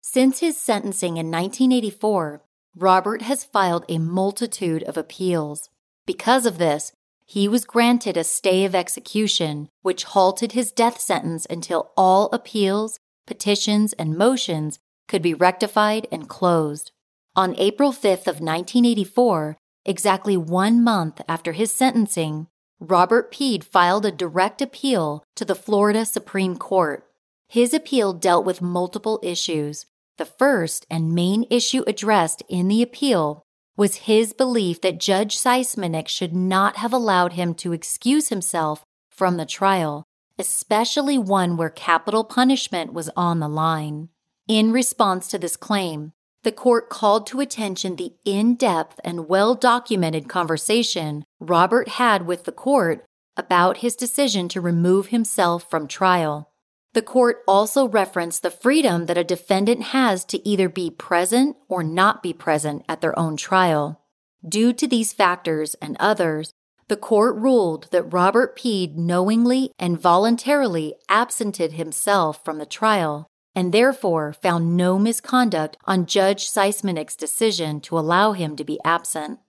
Since 0.00 0.40
his 0.40 0.56
sentencing 0.56 1.16
in 1.16 1.30
1984, 1.30 2.42
Robert 2.76 3.22
has 3.22 3.44
filed 3.44 3.84
a 3.88 3.98
multitude 3.98 4.82
of 4.84 4.96
appeals. 4.96 5.68
Because 6.06 6.46
of 6.46 6.58
this, 6.58 6.92
he 7.26 7.48
was 7.48 7.64
granted 7.64 8.16
a 8.16 8.24
stay 8.24 8.64
of 8.64 8.74
execution, 8.74 9.68
which 9.82 10.04
halted 10.04 10.52
his 10.52 10.72
death 10.72 11.00
sentence 11.00 11.46
until 11.50 11.90
all 11.96 12.30
appeals, 12.32 12.98
petitions, 13.26 13.92
and 13.94 14.16
motions 14.16 14.78
could 15.08 15.20
be 15.20 15.34
rectified 15.34 16.06
and 16.10 16.28
closed. 16.28 16.92
On 17.36 17.54
April 17.58 17.92
5th 17.92 18.26
of 18.26 18.40
1984, 18.40 19.58
exactly 19.84 20.36
one 20.36 20.82
month 20.82 21.20
after 21.28 21.52
his 21.52 21.70
sentencing, 21.70 22.46
Robert 22.80 23.32
Peede 23.32 23.64
filed 23.64 24.06
a 24.06 24.12
direct 24.12 24.62
appeal 24.62 25.24
to 25.34 25.44
the 25.44 25.56
Florida 25.56 26.04
Supreme 26.04 26.56
Court. 26.56 27.04
His 27.48 27.74
appeal 27.74 28.12
dealt 28.12 28.44
with 28.44 28.62
multiple 28.62 29.18
issues. 29.22 29.86
The 30.16 30.24
first 30.24 30.86
and 30.88 31.14
main 31.14 31.44
issue 31.50 31.82
addressed 31.86 32.42
in 32.48 32.68
the 32.68 32.82
appeal 32.82 33.42
was 33.76 34.06
his 34.06 34.32
belief 34.32 34.80
that 34.80 35.00
Judge 35.00 35.36
Seisminik 35.36 36.08
should 36.08 36.34
not 36.34 36.76
have 36.76 36.92
allowed 36.92 37.34
him 37.34 37.54
to 37.54 37.72
excuse 37.72 38.28
himself 38.28 38.84
from 39.08 39.36
the 39.36 39.46
trial, 39.46 40.04
especially 40.38 41.18
one 41.18 41.56
where 41.56 41.70
capital 41.70 42.24
punishment 42.24 42.92
was 42.92 43.10
on 43.16 43.40
the 43.40 43.48
line. 43.48 44.08
In 44.46 44.72
response 44.72 45.28
to 45.28 45.38
this 45.38 45.56
claim, 45.56 46.12
the 46.42 46.52
court 46.52 46.88
called 46.88 47.26
to 47.26 47.40
attention 47.40 47.96
the 47.96 48.14
in 48.24 48.54
depth 48.54 49.00
and 49.04 49.28
well 49.28 49.54
documented 49.54 50.28
conversation 50.28 51.24
Robert 51.40 51.88
had 51.88 52.26
with 52.26 52.44
the 52.44 52.52
court 52.52 53.04
about 53.36 53.78
his 53.78 53.96
decision 53.96 54.48
to 54.48 54.60
remove 54.60 55.08
himself 55.08 55.68
from 55.68 55.86
trial. 55.86 56.50
The 56.94 57.02
court 57.02 57.42
also 57.46 57.86
referenced 57.86 58.42
the 58.42 58.50
freedom 58.50 59.06
that 59.06 59.18
a 59.18 59.24
defendant 59.24 59.82
has 59.82 60.24
to 60.26 60.48
either 60.48 60.68
be 60.68 60.90
present 60.90 61.56
or 61.68 61.82
not 61.82 62.22
be 62.22 62.32
present 62.32 62.84
at 62.88 63.00
their 63.00 63.16
own 63.18 63.36
trial. 63.36 64.00
Due 64.46 64.72
to 64.72 64.86
these 64.86 65.12
factors 65.12 65.74
and 65.82 65.96
others, 66.00 66.52
the 66.88 66.96
court 66.96 67.36
ruled 67.36 67.88
that 67.90 68.12
Robert 68.12 68.56
Peede 68.56 68.96
knowingly 68.96 69.70
and 69.78 70.00
voluntarily 70.00 70.94
absented 71.08 71.72
himself 71.72 72.42
from 72.44 72.58
the 72.58 72.66
trial 72.66 73.28
and 73.58 73.72
therefore 73.72 74.32
found 74.32 74.76
no 74.76 75.00
misconduct 75.00 75.76
on 75.84 76.06
Judge 76.06 76.48
Seisminik's 76.48 77.16
decision 77.16 77.80
to 77.80 77.98
allow 77.98 78.30
him 78.30 78.54
to 78.54 78.62
be 78.62 78.78
absent. 78.84 79.40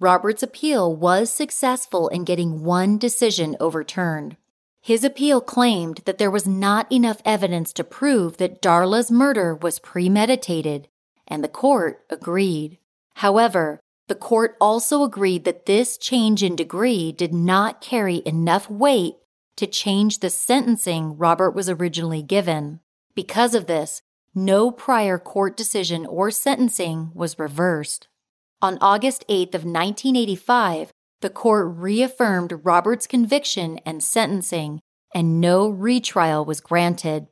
Robert's 0.00 0.42
appeal 0.42 0.96
was 0.96 1.30
successful 1.30 2.08
in 2.08 2.24
getting 2.24 2.64
one 2.64 2.96
decision 2.96 3.58
overturned. 3.60 4.38
His 4.80 5.04
appeal 5.04 5.42
claimed 5.42 6.00
that 6.06 6.16
there 6.16 6.30
was 6.30 6.48
not 6.48 6.90
enough 6.90 7.20
evidence 7.26 7.74
to 7.74 7.84
prove 7.84 8.38
that 8.38 8.62
Darla's 8.62 9.10
murder 9.10 9.54
was 9.54 9.80
premeditated, 9.80 10.88
and 11.26 11.44
the 11.44 11.46
court 11.46 12.06
agreed. 12.08 12.78
However, 13.16 13.80
the 14.06 14.14
court 14.14 14.56
also 14.62 15.02
agreed 15.02 15.44
that 15.44 15.66
this 15.66 15.98
change 15.98 16.42
in 16.42 16.56
degree 16.56 17.12
did 17.12 17.34
not 17.34 17.82
carry 17.82 18.22
enough 18.24 18.70
weight 18.70 19.16
to 19.56 19.66
change 19.66 20.20
the 20.20 20.30
sentencing 20.30 21.18
Robert 21.18 21.50
was 21.50 21.68
originally 21.68 22.22
given. 22.22 22.80
Because 23.18 23.56
of 23.56 23.66
this, 23.66 24.00
no 24.32 24.70
prior 24.70 25.18
court 25.18 25.56
decision 25.56 26.06
or 26.06 26.30
sentencing 26.30 27.10
was 27.14 27.36
reversed. 27.36 28.06
On 28.62 28.78
August 28.80 29.24
8th 29.28 29.56
of 29.56 29.64
1985, 29.64 30.92
the 31.20 31.28
court 31.28 31.66
reaffirmed 31.68 32.60
Robert's 32.62 33.08
conviction 33.08 33.80
and 33.84 34.04
sentencing, 34.04 34.78
and 35.12 35.40
no 35.40 35.68
retrial 35.68 36.44
was 36.44 36.60
granted. 36.60 37.26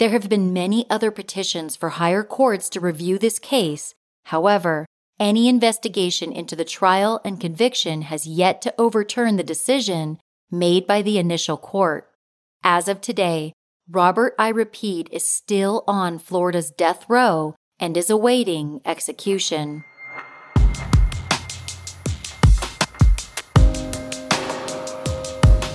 There 0.00 0.10
have 0.10 0.28
been 0.28 0.52
many 0.52 0.84
other 0.90 1.12
petitions 1.12 1.76
for 1.76 1.90
higher 1.90 2.24
courts 2.24 2.68
to 2.70 2.80
review 2.80 3.16
this 3.16 3.38
case. 3.38 3.94
However, 4.24 4.84
any 5.20 5.46
investigation 5.48 6.32
into 6.32 6.56
the 6.56 6.64
trial 6.64 7.20
and 7.24 7.40
conviction 7.40 8.02
has 8.02 8.26
yet 8.26 8.60
to 8.62 8.74
overturn 8.76 9.36
the 9.36 9.44
decision 9.44 10.18
made 10.50 10.88
by 10.88 11.02
the 11.02 11.18
initial 11.18 11.56
court. 11.56 12.10
As 12.64 12.88
of 12.88 13.00
today, 13.00 13.52
Robert 13.92 14.36
Ira 14.38 14.66
Peede 14.66 15.08
is 15.10 15.24
still 15.24 15.82
on 15.88 16.20
Florida's 16.20 16.70
death 16.70 17.04
row 17.08 17.56
and 17.80 17.96
is 17.96 18.08
awaiting 18.08 18.80
execution. 18.84 19.82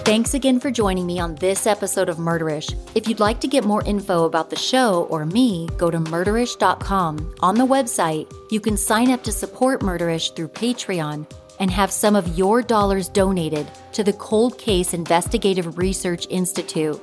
Thanks 0.06 0.34
again 0.34 0.62
for 0.62 0.72
joining 0.72 1.06
me 1.06 1.20
on 1.20 1.36
this 1.36 1.68
episode 1.68 2.08
of 2.08 2.16
Murderish. 2.16 2.74
If 2.96 3.10
you'd 3.10 3.20
like 3.20 3.42
to 3.42 3.50
get 3.50 3.66
more 3.66 3.84
info 3.84 4.24
about 4.24 4.50
the 4.50 4.56
show 4.56 5.08
or 5.10 5.26
me, 5.26 5.68
go 5.76 5.92
to 5.92 5.98
murderish.com. 5.98 7.36
On 7.42 7.56
the 7.56 7.66
website, 7.66 8.32
you 8.50 8.62
can 8.62 8.78
sign 8.78 9.12
up 9.12 9.24
to 9.24 9.32
support 9.34 9.82
Murderish 9.82 10.34
through 10.38 10.50
Patreon 10.50 11.30
and 11.60 11.70
have 11.70 11.92
some 11.92 12.16
of 12.16 12.38
your 12.38 12.62
dollars 12.62 13.10
donated 13.10 13.70
to 13.92 14.06
the 14.06 14.14
Cold 14.14 14.58
Case 14.58 14.94
Investigative 14.94 15.78
Research 15.78 16.28
Institute. 16.30 17.02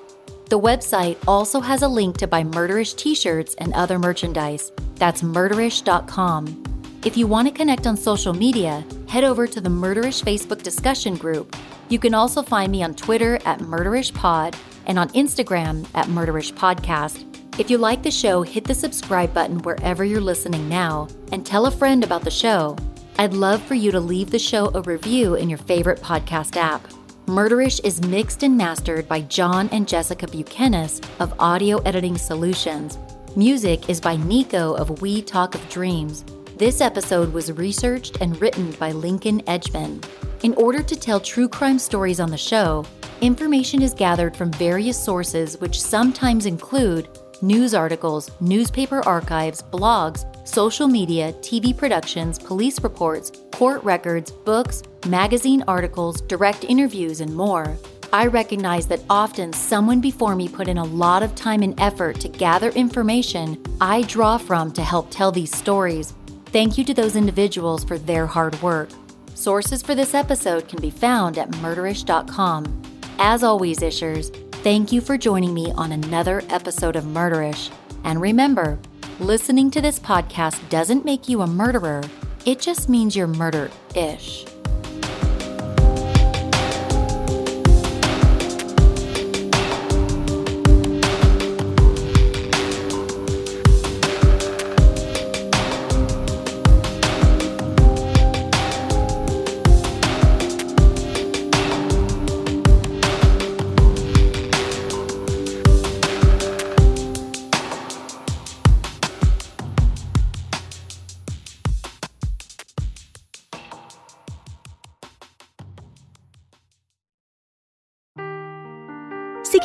The 0.53 0.61
website 0.61 1.17
also 1.27 1.61
has 1.61 1.81
a 1.81 1.89
link 1.89 2.19
to 2.19 2.27
buy 2.27 2.45
Murderish 2.45 2.95
t 2.95 3.15
shirts 3.15 3.55
and 3.55 3.73
other 3.73 3.99
merchandise. 3.99 4.71
That's 4.97 5.23
murderish.com. 5.23 6.63
If 7.07 7.17
you 7.17 7.27
want 7.27 7.49
to 7.49 7.55
connect 7.55 7.87
on 7.87 7.97
social 7.97 8.35
media, 8.35 8.85
head 9.09 9.25
over 9.25 9.47
to 9.47 9.63
the 9.63 9.71
Murderish 9.71 10.23
Facebook 10.23 10.63
discussion 10.63 11.15
group. 11.15 11.57
You 11.89 11.99
can 11.99 12.13
also 12.13 12.43
find 12.43 12.71
me 12.71 12.83
on 12.83 12.95
Twitter 12.95 13.37
at 13.47 13.61
MurderishPod 13.61 14.55
and 14.85 14.99
on 14.99 15.09
Instagram 15.13 15.89
at 15.95 16.09
MurderishPodcast. 16.09 17.59
If 17.59 17.71
you 17.71 17.79
like 17.79 18.03
the 18.03 18.11
show, 18.11 18.43
hit 18.43 18.65
the 18.65 18.75
subscribe 18.75 19.33
button 19.33 19.61
wherever 19.61 20.05
you're 20.05 20.21
listening 20.21 20.69
now 20.69 21.09
and 21.33 21.47
tell 21.47 21.65
a 21.65 21.71
friend 21.71 22.05
about 22.05 22.25
the 22.25 22.31
show. 22.31 22.77
I'd 23.17 23.33
love 23.33 23.63
for 23.63 23.75
you 23.75 23.91
to 23.91 24.01
leave 24.01 24.31
the 24.31 24.39
show 24.39 24.71
a 24.75 24.83
review 24.83 25.35
in 25.35 25.49
your 25.49 25.61
favorite 25.61 26.03
podcast 26.03 26.59
app. 26.59 26.87
Murderish 27.27 27.81
is 27.85 28.03
mixed 28.09 28.43
and 28.43 28.57
mastered 28.57 29.07
by 29.07 29.21
John 29.21 29.69
and 29.71 29.87
Jessica 29.87 30.27
Bukenas 30.27 31.01
of 31.21 31.33
Audio 31.39 31.79
Editing 31.83 32.19
Solutions. 32.19 32.99
Music 33.37 33.89
is 33.89 34.01
by 34.01 34.17
Nico 34.17 34.75
of 34.75 35.01
We 35.01 35.23
Talk 35.23 35.55
of 35.55 35.67
Dreams. 35.69 36.25
This 36.57 36.81
episode 36.81 37.33
was 37.33 37.53
researched 37.53 38.21
and 38.21 38.39
written 38.41 38.73
by 38.73 38.91
Lincoln 38.91 39.41
Edgemon. 39.43 40.05
In 40.43 40.53
order 40.55 40.83
to 40.83 40.97
tell 40.97 41.21
true 41.21 41.49
crime 41.49 41.79
stories 41.79 42.19
on 42.19 42.29
the 42.29 42.37
show, 42.37 42.85
information 43.21 43.83
is 43.83 43.95
gathered 43.95 44.37
from 44.37 44.51
various 44.55 45.03
sources, 45.03 45.57
which 45.61 45.81
sometimes 45.81 46.45
include 46.45 47.09
news 47.43 47.75
articles, 47.75 48.31
newspaper 48.41 49.01
archives, 49.07 49.63
blogs, 49.63 50.25
social 50.47 50.89
media, 50.89 51.33
TV 51.41 51.77
productions, 51.77 52.39
police 52.39 52.83
reports, 52.83 53.33
court 53.53 53.83
records, 53.85 54.31
books, 54.31 54.83
magazine 55.07 55.63
articles, 55.69 56.21
direct 56.23 56.65
interviews, 56.65 57.21
and 57.21 57.35
more. 57.35 57.77
I 58.13 58.27
recognize 58.27 58.87
that 58.89 59.03
often 59.11 59.53
someone 59.53 60.01
before 60.01 60.37
me 60.37 60.49
put 60.49 60.69
in 60.69 60.79
a 60.79 60.85
lot 60.85 61.23
of 61.23 61.35
time 61.35 61.63
and 61.63 61.79
effort 61.81 62.21
to 62.21 62.29
gather 62.29 62.71
information 62.71 63.63
I 63.81 64.03
draw 64.03 64.39
from 64.39 64.73
to 64.73 64.83
help 64.83 65.11
tell 65.11 65.33
these 65.33 65.55
stories, 65.57 66.15
Thank 66.53 66.77
you 66.77 66.85
to 66.85 66.93
those 66.93 67.17
individuals 67.17 67.83
for 67.83 67.97
their 67.97 68.27
hard 68.27 68.61
work. 68.61 68.91
Sources 69.35 69.83
for 69.83 69.95
this 69.95 70.13
episode 70.13 70.69
can 70.69 70.83
be 70.83 70.91
found 70.91 71.39
at 71.39 71.51
murderish.com. 71.53 72.83
As 73.19 73.43
always, 73.43 73.79
Ishers, 73.79 74.37
thank 74.63 74.93
you 74.93 75.01
for 75.01 75.19
joining 75.19 75.53
me 75.53 75.73
on 75.73 75.91
another 75.91 76.41
episode 76.49 76.95
of 76.95 77.03
Murderish. 77.03 77.73
And 78.05 78.21
remember, 78.21 78.79
listening 79.19 79.73
to 79.73 79.81
this 79.81 79.99
podcast 79.99 80.69
doesn't 80.69 81.05
make 81.05 81.29
you 81.29 81.43
a 81.43 81.47
murderer, 81.49 82.01
it 82.47 82.61
just 82.61 82.89
means 82.89 83.17
you're 83.17 83.27
murder 83.27 83.71
ish. 83.97 84.45